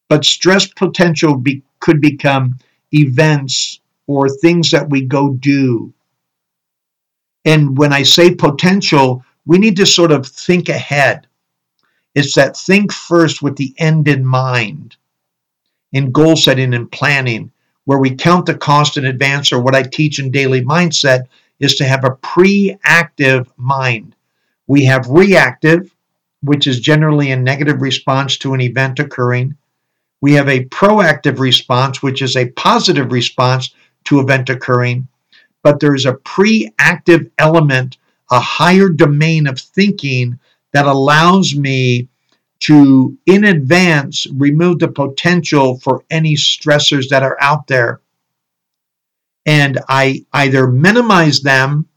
but 0.10 0.25
stress 0.25 0.67
potential 0.67 1.38
be, 1.38 1.63
could 1.79 2.01
become 2.01 2.58
events 2.91 3.79
or 4.08 4.30
things 4.30 4.72
that 4.72 4.89
we 4.89 5.02
go 5.02 5.32
do. 5.32 5.94
And 7.44 7.78
when 7.78 7.94
I 7.94 8.04
say 8.04 8.34
potential, 8.34 9.24
we 9.46 9.58
need 9.58 9.78
to 9.78 9.86
sort 9.86 10.12
of 10.12 10.26
think 10.26 10.70
ahead. 10.70 11.28
It's 12.15 12.36
that 12.36 12.58
think 12.58 12.91
first 12.91 13.41
with 13.41 13.56
the 13.58 13.74
end 13.78 14.08
in 14.08 14.26
mind 14.26 14.96
in 15.91 16.12
goal 16.12 16.36
setting 16.36 16.74
and 16.74 16.91
planning, 16.91 17.52
where 17.86 18.00
we 18.00 18.15
count 18.15 18.46
the 18.46 18.58
cost 18.58 18.98
in 18.98 19.06
advance, 19.06 19.54
or 19.54 19.62
what 19.62 19.76
I 19.76 19.84
teach 19.84 20.20
in 20.20 20.32
daily 20.32 20.62
mindset 20.62 21.26
is 21.60 21.76
to 21.76 21.86
have 21.86 22.04
a 22.04 22.15
pre-active 22.15 23.52
mind. 23.56 24.15
We 24.68 24.86
have 24.86 25.08
reactive, 25.08 25.94
which 26.41 26.68
is 26.68 26.80
generally 26.80 27.32
a 27.32 27.38
negative 27.38 27.82
response 27.82 28.38
to 28.39 28.54
an 28.54 28.62
event 28.62 29.00
occurring. 29.00 29.56
We 30.20 30.34
have 30.34 30.50
a 30.50 30.65
proactive 30.65 31.39
response, 31.39 32.02
which 32.02 32.22
is 32.22 32.36
a 32.36 32.50
positive 32.52 33.12
response 33.12 33.74
to 34.06 34.20
event 34.20 34.50
occurring. 34.50 35.08
But 35.63 35.80
there's 35.80 36.06
a 36.06 36.13
pre-active 36.13 37.30
element, 37.38 37.98
a 38.32 38.39
higher 38.39 38.89
domain 38.89 39.48
of 39.48 39.60
thinking 39.60 40.39
that 40.74 40.86
allows 40.86 41.56
me 41.56 42.08
to, 42.62 43.18
in 43.26 43.44
advance, 43.44 44.28
remove 44.34 44.80
the 44.80 44.88
potential 44.88 45.80
for 45.80 46.04
any 46.10 46.36
stressors 46.36 47.10
that 47.10 47.24
are 47.24 47.38
out 47.41 47.68
there. 47.68 48.02
And 49.46 49.80
I 49.88 50.26
either 50.34 50.68
minimize 50.68 51.41
them 51.41 51.88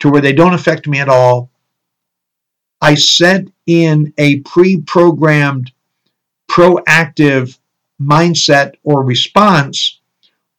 to 0.00 0.10
where 0.10 0.22
they 0.22 0.32
don't 0.32 0.54
affect 0.54 0.86
me 0.86 0.98
at 1.00 1.08
all. 1.08 1.50
I 2.80 2.94
set 2.94 3.46
in 3.66 4.12
a 4.16 4.40
pre 4.40 4.80
programmed, 4.80 5.72
proactive 6.50 7.58
mindset 8.00 8.74
or 8.82 9.04
response. 9.04 9.99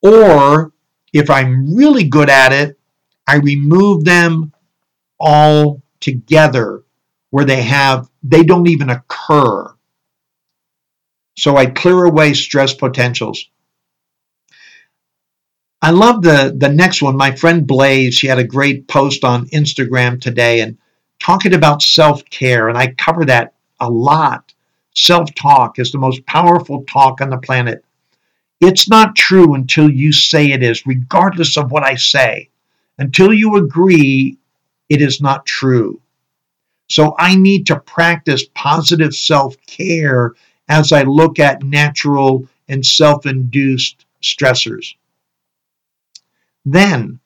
Or 0.01 0.73
if 1.13 1.29
I'm 1.29 1.75
really 1.75 2.05
good 2.05 2.29
at 2.29 2.53
it, 2.53 2.79
I 3.27 3.37
remove 3.37 4.03
them 4.03 4.53
all 5.19 5.81
together 5.99 6.83
where 7.29 7.45
they 7.45 7.61
have, 7.61 8.09
they 8.23 8.43
don't 8.43 8.67
even 8.67 8.89
occur. 8.89 9.73
So 11.37 11.55
I 11.55 11.67
clear 11.67 12.05
away 12.05 12.33
stress 12.33 12.73
potentials. 12.73 13.45
I 15.81 15.89
love 15.89 16.21
the 16.21 16.55
the 16.55 16.69
next 16.69 17.01
one. 17.01 17.17
My 17.17 17.31
friend 17.31 17.65
Blaze, 17.65 18.13
she 18.13 18.27
had 18.27 18.37
a 18.37 18.43
great 18.43 18.87
post 18.87 19.23
on 19.23 19.47
Instagram 19.47 20.21
today 20.21 20.61
and 20.61 20.77
talking 21.19 21.55
about 21.55 21.81
self-care, 21.81 22.69
and 22.69 22.77
I 22.77 22.93
cover 22.93 23.25
that 23.25 23.55
a 23.79 23.89
lot. 23.89 24.53
Self-talk 24.93 25.79
is 25.79 25.91
the 25.91 25.97
most 25.97 26.23
powerful 26.27 26.83
talk 26.83 27.21
on 27.21 27.31
the 27.31 27.37
planet. 27.37 27.83
It's 28.61 28.87
not 28.87 29.15
true 29.15 29.55
until 29.55 29.89
you 29.89 30.13
say 30.13 30.51
it 30.51 30.63
is, 30.63 30.85
regardless 30.85 31.57
of 31.57 31.71
what 31.71 31.83
I 31.83 31.95
say. 31.95 32.49
Until 32.99 33.33
you 33.33 33.55
agree, 33.57 34.37
it 34.89 35.01
is 35.01 35.19
not 35.21 35.45
true. 35.45 35.99
So 36.89 37.15
I 37.17 37.35
need 37.35 37.65
to 37.67 37.79
practice 37.79 38.45
positive 38.53 39.15
self-care 39.15 40.33
as 40.69 40.91
I 40.91 41.03
look 41.03 41.39
at 41.39 41.63
natural 41.63 42.47
and 42.69 42.85
self-induced 42.85 44.05
stressors 44.21 44.93
then 46.65 47.19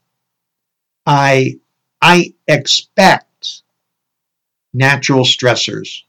I 1.05 1.59
I 2.01 2.33
expect 2.47 3.63
natural 4.73 5.23
stressors 5.23 6.03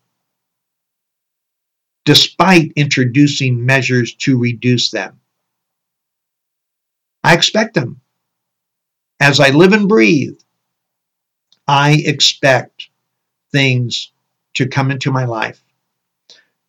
despite 2.07 2.73
introducing 2.77 3.67
measures 3.67 4.15
to 4.15 4.39
reduce 4.39 4.91
them. 4.91 5.19
I 7.25 7.35
expect 7.35 7.75
them. 7.75 8.01
As 9.19 9.41
I 9.41 9.51
live 9.51 9.73
and 9.73 9.89
breathe, 9.89 10.39
I 11.67 12.01
expect 12.05 12.89
things 13.51 14.13
to 14.55 14.69
come 14.69 14.93
into 14.93 15.11
my 15.11 15.25
life 15.25 15.61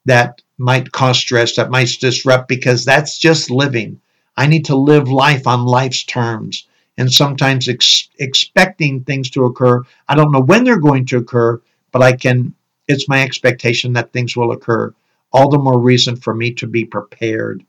that 0.05 0.41
might 0.57 0.91
cause 0.91 1.19
stress, 1.19 1.55
that 1.55 1.69
might 1.69 1.89
disrupt, 2.01 2.47
because 2.47 2.83
that's 2.83 3.19
just 3.19 3.51
living. 3.51 4.01
I 4.37 4.47
need 4.47 4.65
to 4.65 4.75
live 4.75 5.07
life 5.07 5.45
on 5.45 5.65
life's 5.65 6.03
terms 6.03 6.67
and 6.97 7.11
sometimes 7.11 7.67
ex- 7.67 8.09
expecting 8.17 9.03
things 9.03 9.29
to 9.31 9.45
occur. 9.45 9.83
I 10.07 10.15
don't 10.15 10.31
know 10.31 10.41
when 10.41 10.63
they're 10.63 10.79
going 10.79 11.05
to 11.07 11.17
occur, 11.17 11.61
but 11.91 12.01
I 12.01 12.13
can, 12.13 12.55
it's 12.87 13.07
my 13.07 13.21
expectation 13.21 13.93
that 13.93 14.11
things 14.13 14.35
will 14.35 14.51
occur. 14.51 14.95
All 15.31 15.49
the 15.49 15.59
more 15.59 15.79
reason 15.79 16.15
for 16.15 16.33
me 16.33 16.53
to 16.55 16.67
be 16.67 16.85
prepared 16.85 17.63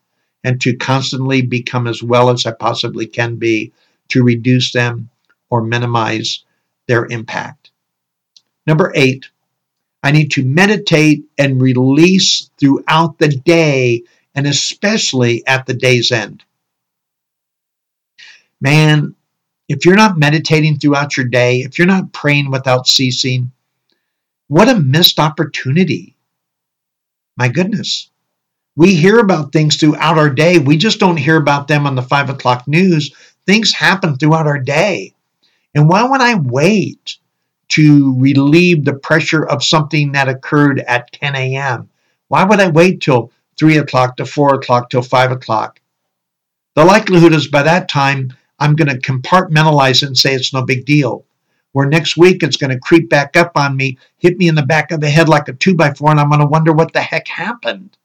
and 0.45 0.61
to 0.61 0.77
constantly 0.77 1.43
become 1.43 1.87
as 1.87 2.03
well 2.03 2.31
as 2.31 2.47
I 2.47 2.53
possibly 2.53 3.07
can 3.07 3.37
be 3.37 3.73
to 4.09 4.23
reduce 4.23 4.73
them 4.73 5.11
or 5.51 5.63
minimize 5.63 6.45
their 6.87 7.07
impact. 7.07 7.71
Number 8.67 8.93
eight, 8.95 9.29
I 10.03 10.13
need 10.13 10.31
to 10.33 10.45
meditate 10.45 11.25
and 11.37 11.61
release 11.61 12.51
throughout 12.59 13.19
the 13.19 13.29
day 13.29 14.05
and 14.35 14.47
especially 14.47 15.45
at 15.47 15.67
the 15.67 15.75
day's 15.75 16.13
end 16.13 16.45
man, 18.61 19.15
if 19.69 19.85
you're 19.85 19.97
not 19.97 20.19
meditating 20.19 20.79
throughout 20.79 21.17
your 21.17 21.27
day, 21.27 21.61
if 21.61 21.79
you're 21.79 21.87
not 21.87 22.13
praying 22.13 22.51
without 22.51 22.87
ceasing, 22.87 23.53
what 24.49 24.69
a 24.69 24.81
missed 24.81 25.21
opportunity. 25.21 26.17
My 27.39 27.47
goodness. 27.47 28.11
We 28.75 28.97
hear 28.97 29.21
about 29.21 29.53
things 29.53 29.77
throughout 29.77 30.19
our 30.19 30.29
day. 30.29 30.59
We 30.59 30.77
just 30.77 30.99
don't 30.99 31.17
hear 31.17 31.37
about 31.37 31.69
them 31.69 31.87
on 31.87 31.95
the 31.95 32.03
five 32.03 32.31
o'clock 32.31 32.67
news. 32.67 33.15
Things 33.47 33.73
happen 33.73 34.17
throughout 34.17 34.49
our 34.49 34.59
day. 34.59 35.15
And 35.75 35.89
why 35.89 36.03
would 36.03 36.21
I 36.21 36.35
wait 36.35 37.17
to 37.69 38.19
relieve 38.19 38.85
the 38.85 38.95
pressure 38.95 39.47
of 39.47 39.63
something 39.63 40.13
that 40.13 40.29
occurred 40.29 40.81
at 40.81 41.13
10 41.13 41.37
a.m.? 41.37 41.89
Why 42.27 42.43
would 42.43 42.59
I 42.59 42.69
wait 42.69 43.01
till 43.01 43.31
3 43.57 43.79
o'clock 43.79 44.17
to 44.17 44.27
4 44.27 44.57
o'clock 44.57 44.91
till 44.91 45.03
5 45.03 45.31
o'clock? 45.31 45.81
The 46.75 46.85
likelihood 46.85 47.35
is 47.35 47.47
by 47.47 47.63
that 47.63 47.89
time 47.89 48.33
I'm 48.59 48.75
going 48.75 48.89
to 48.89 48.99
compartmentalize 48.99 50.03
it 50.03 50.07
and 50.07 50.19
say 50.19 50.35
it's 50.35 50.53
no 50.53 50.63
big 50.63 50.85
deal. 50.85 51.25
Where 51.79 51.87
next 51.87 52.17
week 52.17 52.43
it's 52.43 52.57
going 52.57 52.73
to 52.73 52.81
creep 52.81 53.09
back 53.09 53.37
up 53.37 53.53
on 53.55 53.77
me, 53.77 53.99
hit 54.17 54.37
me 54.37 54.49
in 54.49 54.57
the 54.57 54.67
back 54.67 54.91
of 54.91 55.01
the 55.01 55.09
head 55.09 55.29
like 55.29 55.47
a 55.47 55.53
two 55.53 55.77
by 55.77 55.95
four, 55.95 56.11
and 56.11 56.19
I'm 56.19 56.29
going 56.29 56.41
to 56.41 56.47
wonder 56.47 56.73
what 56.73 56.93
the 56.93 57.01
heck 57.01 57.29
happened. 57.29 57.97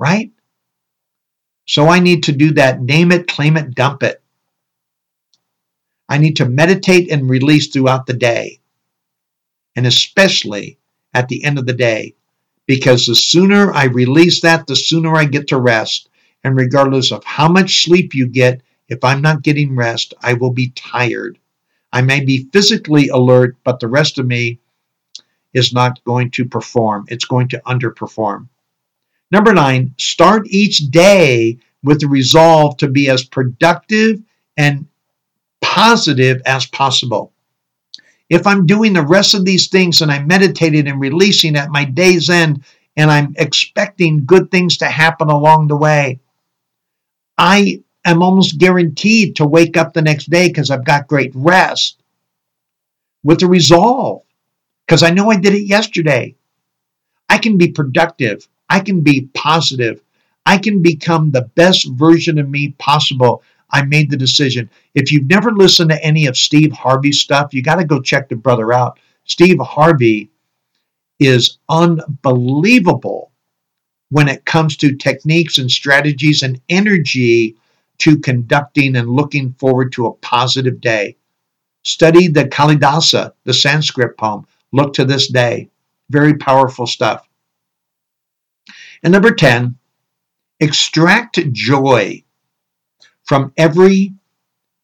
Right? 0.00 0.32
So 1.64 1.86
I 1.86 2.00
need 2.00 2.24
to 2.24 2.32
do 2.32 2.54
that 2.54 2.82
name 2.82 3.12
it, 3.12 3.28
claim 3.28 3.56
it, 3.56 3.72
dump 3.72 4.02
it. 4.02 4.20
I 6.08 6.18
need 6.18 6.38
to 6.38 6.48
meditate 6.48 7.08
and 7.08 7.30
release 7.30 7.68
throughout 7.68 8.06
the 8.06 8.14
day, 8.14 8.58
and 9.76 9.86
especially 9.86 10.80
at 11.12 11.28
the 11.28 11.44
end 11.44 11.56
of 11.56 11.66
the 11.66 11.72
day, 11.72 12.16
because 12.66 13.06
the 13.06 13.14
sooner 13.14 13.72
I 13.72 13.84
release 13.84 14.40
that, 14.40 14.66
the 14.66 14.74
sooner 14.74 15.14
I 15.14 15.26
get 15.26 15.46
to 15.50 15.60
rest. 15.60 16.08
And 16.42 16.56
regardless 16.56 17.12
of 17.12 17.22
how 17.22 17.46
much 17.46 17.84
sleep 17.84 18.12
you 18.12 18.26
get, 18.26 18.62
if 18.88 19.04
I'm 19.04 19.22
not 19.22 19.44
getting 19.44 19.76
rest, 19.76 20.14
I 20.20 20.32
will 20.32 20.50
be 20.50 20.70
tired. 20.70 21.38
I 21.94 22.02
may 22.02 22.24
be 22.24 22.48
physically 22.52 23.06
alert, 23.08 23.56
but 23.62 23.78
the 23.78 23.86
rest 23.86 24.18
of 24.18 24.26
me 24.26 24.58
is 25.52 25.72
not 25.72 26.02
going 26.02 26.32
to 26.32 26.44
perform. 26.44 27.04
It's 27.06 27.24
going 27.24 27.46
to 27.50 27.62
underperform. 27.64 28.48
Number 29.30 29.54
nine, 29.54 29.94
start 29.96 30.48
each 30.48 30.78
day 30.90 31.58
with 31.84 32.00
the 32.00 32.08
resolve 32.08 32.78
to 32.78 32.88
be 32.88 33.08
as 33.08 33.24
productive 33.24 34.20
and 34.56 34.88
positive 35.62 36.42
as 36.46 36.66
possible. 36.66 37.32
If 38.28 38.44
I'm 38.44 38.66
doing 38.66 38.92
the 38.92 39.06
rest 39.06 39.34
of 39.34 39.44
these 39.44 39.68
things 39.68 40.02
and 40.02 40.10
I'm 40.10 40.26
meditating 40.26 40.88
and 40.88 40.98
releasing 40.98 41.54
at 41.54 41.70
my 41.70 41.84
day's 41.84 42.28
end 42.28 42.64
and 42.96 43.08
I'm 43.08 43.36
expecting 43.38 44.26
good 44.26 44.50
things 44.50 44.78
to 44.78 44.86
happen 44.86 45.28
along 45.28 45.68
the 45.68 45.76
way, 45.76 46.18
I 47.38 47.84
am 48.04 48.22
almost 48.22 48.58
guaranteed 48.58 49.36
to 49.36 49.46
wake 49.46 49.76
up 49.76 49.92
the 49.92 50.02
next 50.02 50.30
day 50.30 50.48
because 50.48 50.70
I've 50.70 50.84
got 50.84 51.08
great 51.08 51.32
rest 51.34 52.02
with 53.22 53.42
a 53.42 53.46
resolve 53.46 54.22
because 54.86 55.02
I 55.02 55.10
know 55.10 55.30
I 55.30 55.36
did 55.36 55.54
it 55.54 55.66
yesterday. 55.66 56.34
I 57.28 57.38
can 57.38 57.56
be 57.56 57.68
productive. 57.68 58.46
I 58.68 58.80
can 58.80 59.00
be 59.00 59.28
positive. 59.34 60.02
I 60.46 60.58
can 60.58 60.82
become 60.82 61.30
the 61.30 61.50
best 61.54 61.88
version 61.92 62.38
of 62.38 62.48
me 62.48 62.74
possible. 62.78 63.42
I 63.70 63.84
made 63.84 64.10
the 64.10 64.16
decision. 64.16 64.68
If 64.94 65.10
you've 65.10 65.26
never 65.26 65.50
listened 65.50 65.90
to 65.90 66.04
any 66.04 66.26
of 66.26 66.36
Steve 66.36 66.72
Harvey's 66.72 67.20
stuff, 67.20 67.54
you 67.54 67.62
got 67.62 67.76
to 67.76 67.84
go 67.84 68.00
check 68.00 68.28
the 68.28 68.36
brother 68.36 68.72
out. 68.72 68.98
Steve 69.24 69.58
Harvey 69.60 70.30
is 71.18 71.58
unbelievable 71.68 73.32
when 74.10 74.28
it 74.28 74.44
comes 74.44 74.76
to 74.76 74.94
techniques 74.96 75.58
and 75.58 75.70
strategies 75.70 76.42
and 76.42 76.60
energy 76.68 77.56
to 77.98 78.18
conducting 78.18 78.96
and 78.96 79.08
looking 79.08 79.54
forward 79.54 79.92
to 79.92 80.06
a 80.06 80.14
positive 80.14 80.80
day. 80.80 81.16
Study 81.84 82.28
the 82.28 82.44
Kalidasa, 82.44 83.32
the 83.44 83.54
Sanskrit 83.54 84.16
poem. 84.16 84.46
Look 84.72 84.94
to 84.94 85.04
this 85.04 85.28
day. 85.28 85.70
Very 86.10 86.34
powerful 86.34 86.86
stuff. 86.86 87.28
And 89.02 89.12
number 89.12 89.32
10, 89.32 89.76
extract 90.60 91.52
joy 91.52 92.24
from 93.22 93.52
every 93.56 94.14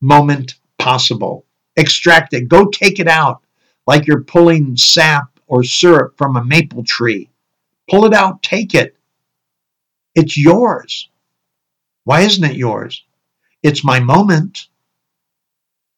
moment 0.01 0.57
possible. 0.79 1.45
Extract 1.77 2.35
it. 2.35 2.49
Go 2.49 2.67
take 2.67 3.01
it 3.01 3.09
out 3.09 3.43
like 3.87 4.07
you're 4.07 4.23
pulling 4.23 4.77
sap 4.77 5.39
or 5.47 5.65
syrup 5.65 6.17
from 6.17 6.37
a 6.37 6.45
maple 6.45 6.85
tree. 6.85 7.29
Pull 7.91 8.05
it 8.05 8.15
out, 8.15 8.43
take 8.43 8.75
it. 8.75 8.97
It's 10.15 10.37
yours. 10.37 11.10
Why 12.05 12.23
isn't 12.23 12.45
it 12.45 12.57
yours? 12.57 13.05
It's 13.63 13.85
my 13.85 14.01
moment. 14.01 14.69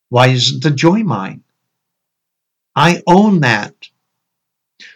Why 0.09 0.29
isn't 0.29 0.63
the 0.63 0.71
joy 0.71 1.03
mine? 1.03 1.43
I 2.75 3.03
own 3.07 3.41
that. 3.41 3.75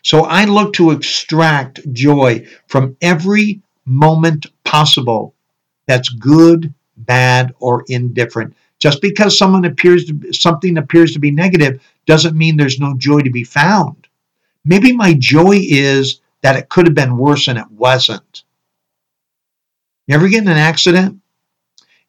So 0.03 0.23
I 0.23 0.45
look 0.45 0.73
to 0.75 0.91
extract 0.91 1.93
joy 1.93 2.47
from 2.67 2.97
every 3.01 3.63
moment 3.85 4.47
possible 4.65 5.35
that's 5.87 6.09
good, 6.09 6.75
bad, 6.97 7.55
or 7.61 7.85
indifferent. 7.89 8.55
Just 8.79 9.01
because 9.01 9.39
someone 9.39 9.65
appears 9.65 10.05
to, 10.07 10.33
something 10.33 10.77
appears 10.77 11.13
to 11.13 11.19
be 11.19 11.31
negative 11.31 11.81
doesn't 12.05 12.37
mean 12.37 12.57
there's 12.57 12.81
no 12.81 12.95
joy 12.99 13.21
to 13.21 13.31
be 13.31 13.45
found. 13.45 14.07
Maybe 14.65 14.93
my 14.93 15.15
joy 15.15 15.61
is 15.63 16.21
that 16.43 16.57
it 16.57 16.69
could 16.69 16.87
have 16.87 16.95
been 16.95 17.17
worse 17.17 17.49
and 17.49 17.59
it 17.59 17.71
wasn't. 17.71 18.43
You 20.07 20.15
ever 20.15 20.29
get 20.29 20.43
in 20.43 20.49
an 20.49 20.57
accident 20.57 21.21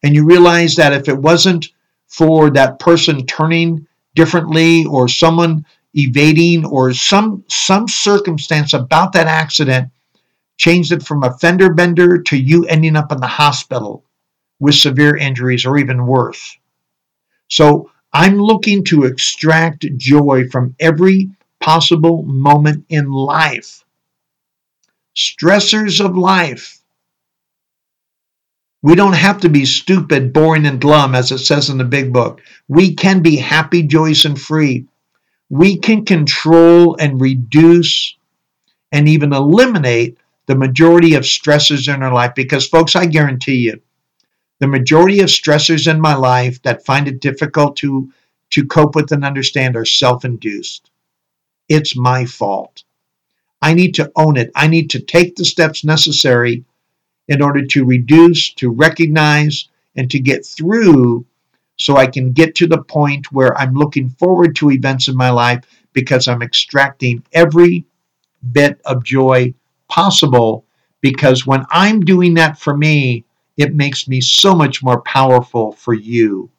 and 0.03 0.13
you 0.13 0.25
realize 0.25 0.75
that 0.75 0.93
if 0.93 1.07
it 1.07 1.17
wasn't 1.17 1.69
for 2.07 2.49
that 2.51 2.79
person 2.79 3.25
turning 3.25 3.87
differently 4.15 4.85
or 4.85 5.07
someone 5.07 5.65
evading 5.93 6.65
or 6.65 6.93
some 6.93 7.43
some 7.47 7.87
circumstance 7.87 8.73
about 8.73 9.13
that 9.13 9.27
accident 9.27 9.89
changed 10.57 10.91
it 10.91 11.03
from 11.03 11.23
a 11.23 11.37
fender 11.37 11.73
bender 11.73 12.21
to 12.21 12.37
you 12.37 12.65
ending 12.65 12.95
up 12.95 13.11
in 13.11 13.19
the 13.19 13.27
hospital 13.27 14.03
with 14.59 14.75
severe 14.75 15.15
injuries 15.15 15.65
or 15.65 15.77
even 15.77 16.07
worse. 16.07 16.57
So 17.49 17.91
I'm 18.13 18.37
looking 18.37 18.83
to 18.85 19.03
extract 19.03 19.85
joy 19.97 20.47
from 20.49 20.75
every 20.79 21.29
possible 21.59 22.23
moment 22.23 22.85
in 22.89 23.11
life. 23.11 23.83
Stressors 25.15 26.03
of 26.03 26.17
life. 26.17 26.76
We 28.83 28.95
don't 28.95 29.13
have 29.13 29.39
to 29.41 29.49
be 29.49 29.65
stupid, 29.65 30.33
boring, 30.33 30.65
and 30.65 30.79
glum, 30.79 31.15
as 31.15 31.31
it 31.31 31.39
says 31.39 31.69
in 31.69 31.77
the 31.77 31.83
big 31.83 32.13
book. 32.13 32.41
We 32.67 32.93
can 32.93 33.21
be 33.21 33.35
happy, 33.37 33.83
joyous, 33.83 34.25
and 34.25 34.39
free. 34.39 34.85
We 35.49 35.77
can 35.77 36.05
control 36.05 36.95
and 36.99 37.19
reduce 37.19 38.15
and 38.91 39.07
even 39.07 39.33
eliminate 39.33 40.17
the 40.45 40.55
majority 40.55 41.15
of 41.15 41.23
stressors 41.23 41.93
in 41.93 42.03
our 42.03 42.13
life 42.13 42.33
because, 42.35 42.67
folks, 42.67 42.95
I 42.95 43.05
guarantee 43.05 43.57
you, 43.57 43.81
the 44.59 44.67
majority 44.67 45.19
of 45.21 45.27
stressors 45.27 45.91
in 45.91 45.99
my 45.99 46.15
life 46.15 46.61
that 46.63 46.85
find 46.85 47.07
it 47.07 47.19
difficult 47.19 47.77
to, 47.77 48.11
to 48.51 48.65
cope 48.65 48.95
with 48.95 49.11
and 49.11 49.25
understand 49.25 49.75
are 49.75 49.85
self 49.85 50.23
induced. 50.23 50.89
It's 51.67 51.97
my 51.97 52.25
fault. 52.25 52.83
I 53.61 53.73
need 53.73 53.95
to 53.95 54.11
own 54.15 54.37
it. 54.37 54.51
I 54.55 54.67
need 54.67 54.91
to 54.91 54.99
take 54.99 55.35
the 55.35 55.45
steps 55.45 55.83
necessary 55.83 56.63
in 57.27 57.41
order 57.41 57.65
to 57.65 57.85
reduce, 57.85 58.53
to 58.53 58.69
recognize, 58.69 59.69
and 59.95 60.09
to 60.11 60.19
get 60.19 60.45
through 60.45 61.25
so 61.77 61.97
I 61.97 62.07
can 62.07 62.31
get 62.31 62.55
to 62.55 62.67
the 62.67 62.81
point 62.83 63.31
where 63.31 63.57
I'm 63.57 63.73
looking 63.73 64.09
forward 64.09 64.55
to 64.57 64.71
events 64.71 65.07
in 65.07 65.15
my 65.15 65.29
life 65.29 65.63
because 65.93 66.27
I'm 66.27 66.41
extracting 66.41 67.23
every 67.33 67.85
bit 68.51 68.79
of 68.85 69.03
joy 69.03 69.53
possible. 69.87 70.65
Because 71.01 71.45
when 71.45 71.65
I'm 71.69 72.01
doing 72.01 72.33
that 72.35 72.59
for 72.59 72.75
me, 72.75 73.25
it 73.57 73.75
makes 73.75 74.07
me 74.07 74.21
so 74.21 74.55
much 74.55 74.83
more 74.83 75.01
powerful 75.01 75.71
for 75.71 75.93
you. 75.93 76.49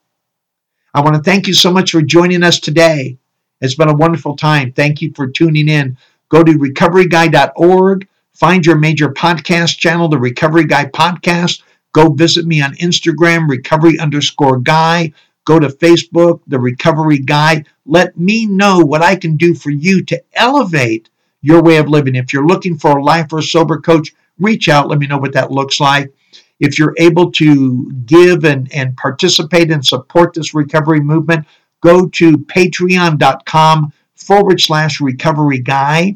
I 0.93 1.01
want 1.01 1.15
to 1.15 1.21
thank 1.21 1.47
you 1.47 1.53
so 1.53 1.71
much 1.71 1.91
for 1.91 2.01
joining 2.01 2.43
us 2.43 2.59
today. 2.59 3.17
It's 3.61 3.75
been 3.75 3.89
a 3.89 3.95
wonderful 3.95 4.35
time. 4.35 4.71
Thank 4.71 5.01
you 5.01 5.11
for 5.15 5.27
tuning 5.27 5.67
in. 5.67 5.97
Go 6.29 6.43
to 6.43 6.51
recoveryguy.org, 6.53 8.07
find 8.33 8.65
your 8.65 8.77
major 8.77 9.09
podcast 9.09 9.77
channel, 9.77 10.07
the 10.07 10.17
Recovery 10.17 10.65
Guy 10.65 10.85
Podcast. 10.85 11.61
Go 11.93 12.09
visit 12.09 12.45
me 12.45 12.61
on 12.61 12.75
Instagram, 12.75 13.49
recovery 13.49 13.99
underscore 13.99 14.59
guy. 14.59 15.13
Go 15.45 15.59
to 15.59 15.67
Facebook, 15.67 16.41
the 16.47 16.59
Recovery 16.59 17.19
Guy. 17.19 17.63
Let 17.85 18.17
me 18.17 18.45
know 18.45 18.79
what 18.79 19.01
I 19.01 19.15
can 19.15 19.37
do 19.37 19.55
for 19.55 19.71
you 19.71 20.03
to 20.05 20.21
elevate 20.33 21.09
your 21.41 21.63
way 21.63 21.77
of 21.77 21.89
living. 21.89 22.15
If 22.15 22.33
you're 22.33 22.45
looking 22.45 22.77
for 22.77 22.97
a 22.97 23.03
life 23.03 23.33
or 23.33 23.39
a 23.39 23.43
sober 23.43 23.79
coach, 23.79 24.13
reach 24.37 24.69
out. 24.69 24.87
Let 24.87 24.99
me 24.99 25.07
know 25.07 25.17
what 25.17 25.33
that 25.33 25.51
looks 25.51 25.79
like 25.79 26.13
if 26.59 26.77
you're 26.77 26.95
able 26.97 27.31
to 27.31 27.91
give 28.05 28.43
and, 28.43 28.71
and 28.73 28.95
participate 28.97 29.71
and 29.71 29.85
support 29.85 30.33
this 30.33 30.53
recovery 30.53 30.99
movement, 30.99 31.45
go 31.81 32.07
to 32.07 32.37
patreon.com 32.37 33.93
forward 34.15 34.61
slash 34.61 34.99
recovery 34.99 35.59
guy. 35.59 36.15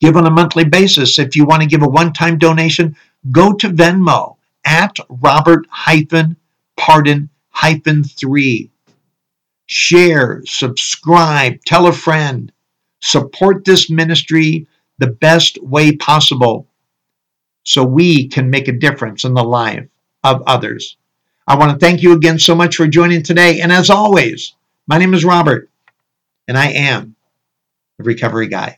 Give 0.00 0.16
on 0.16 0.26
a 0.26 0.30
monthly 0.30 0.64
basis. 0.64 1.18
If 1.18 1.36
you 1.36 1.44
want 1.44 1.62
to 1.62 1.68
give 1.68 1.82
a 1.82 1.88
one 1.88 2.12
time 2.12 2.38
donation, 2.38 2.96
go 3.32 3.52
to 3.54 3.68
Venmo 3.68 4.36
at 4.64 4.96
Robert 5.08 5.66
hyphen 5.70 6.36
pardon 6.76 7.30
hyphen 7.50 8.04
three. 8.04 8.70
Share, 9.66 10.42
subscribe, 10.44 11.60
tell 11.64 11.86
a 11.86 11.92
friend, 11.92 12.52
support 13.00 13.64
this 13.64 13.90
ministry 13.90 14.66
the 14.98 15.08
best 15.08 15.60
way 15.62 15.96
possible 15.96 16.68
so 17.64 17.82
we 17.82 18.28
can 18.28 18.48
make 18.48 18.68
a 18.68 18.72
difference 18.72 19.24
in 19.24 19.34
the 19.34 19.42
life 19.42 19.88
of 20.22 20.42
others. 20.46 20.96
I 21.48 21.56
want 21.56 21.72
to 21.72 21.84
thank 21.84 22.02
you 22.02 22.12
again 22.12 22.38
so 22.38 22.54
much 22.54 22.76
for 22.76 22.86
joining 22.86 23.22
today. 23.22 23.60
And 23.60 23.72
as 23.72 23.90
always, 23.90 24.54
my 24.86 24.98
name 24.98 25.14
is 25.14 25.24
Robert, 25.24 25.68
and 26.46 26.56
I 26.56 26.70
am 26.70 27.16
the 27.98 28.04
Recovery 28.04 28.48
Guy. 28.48 28.76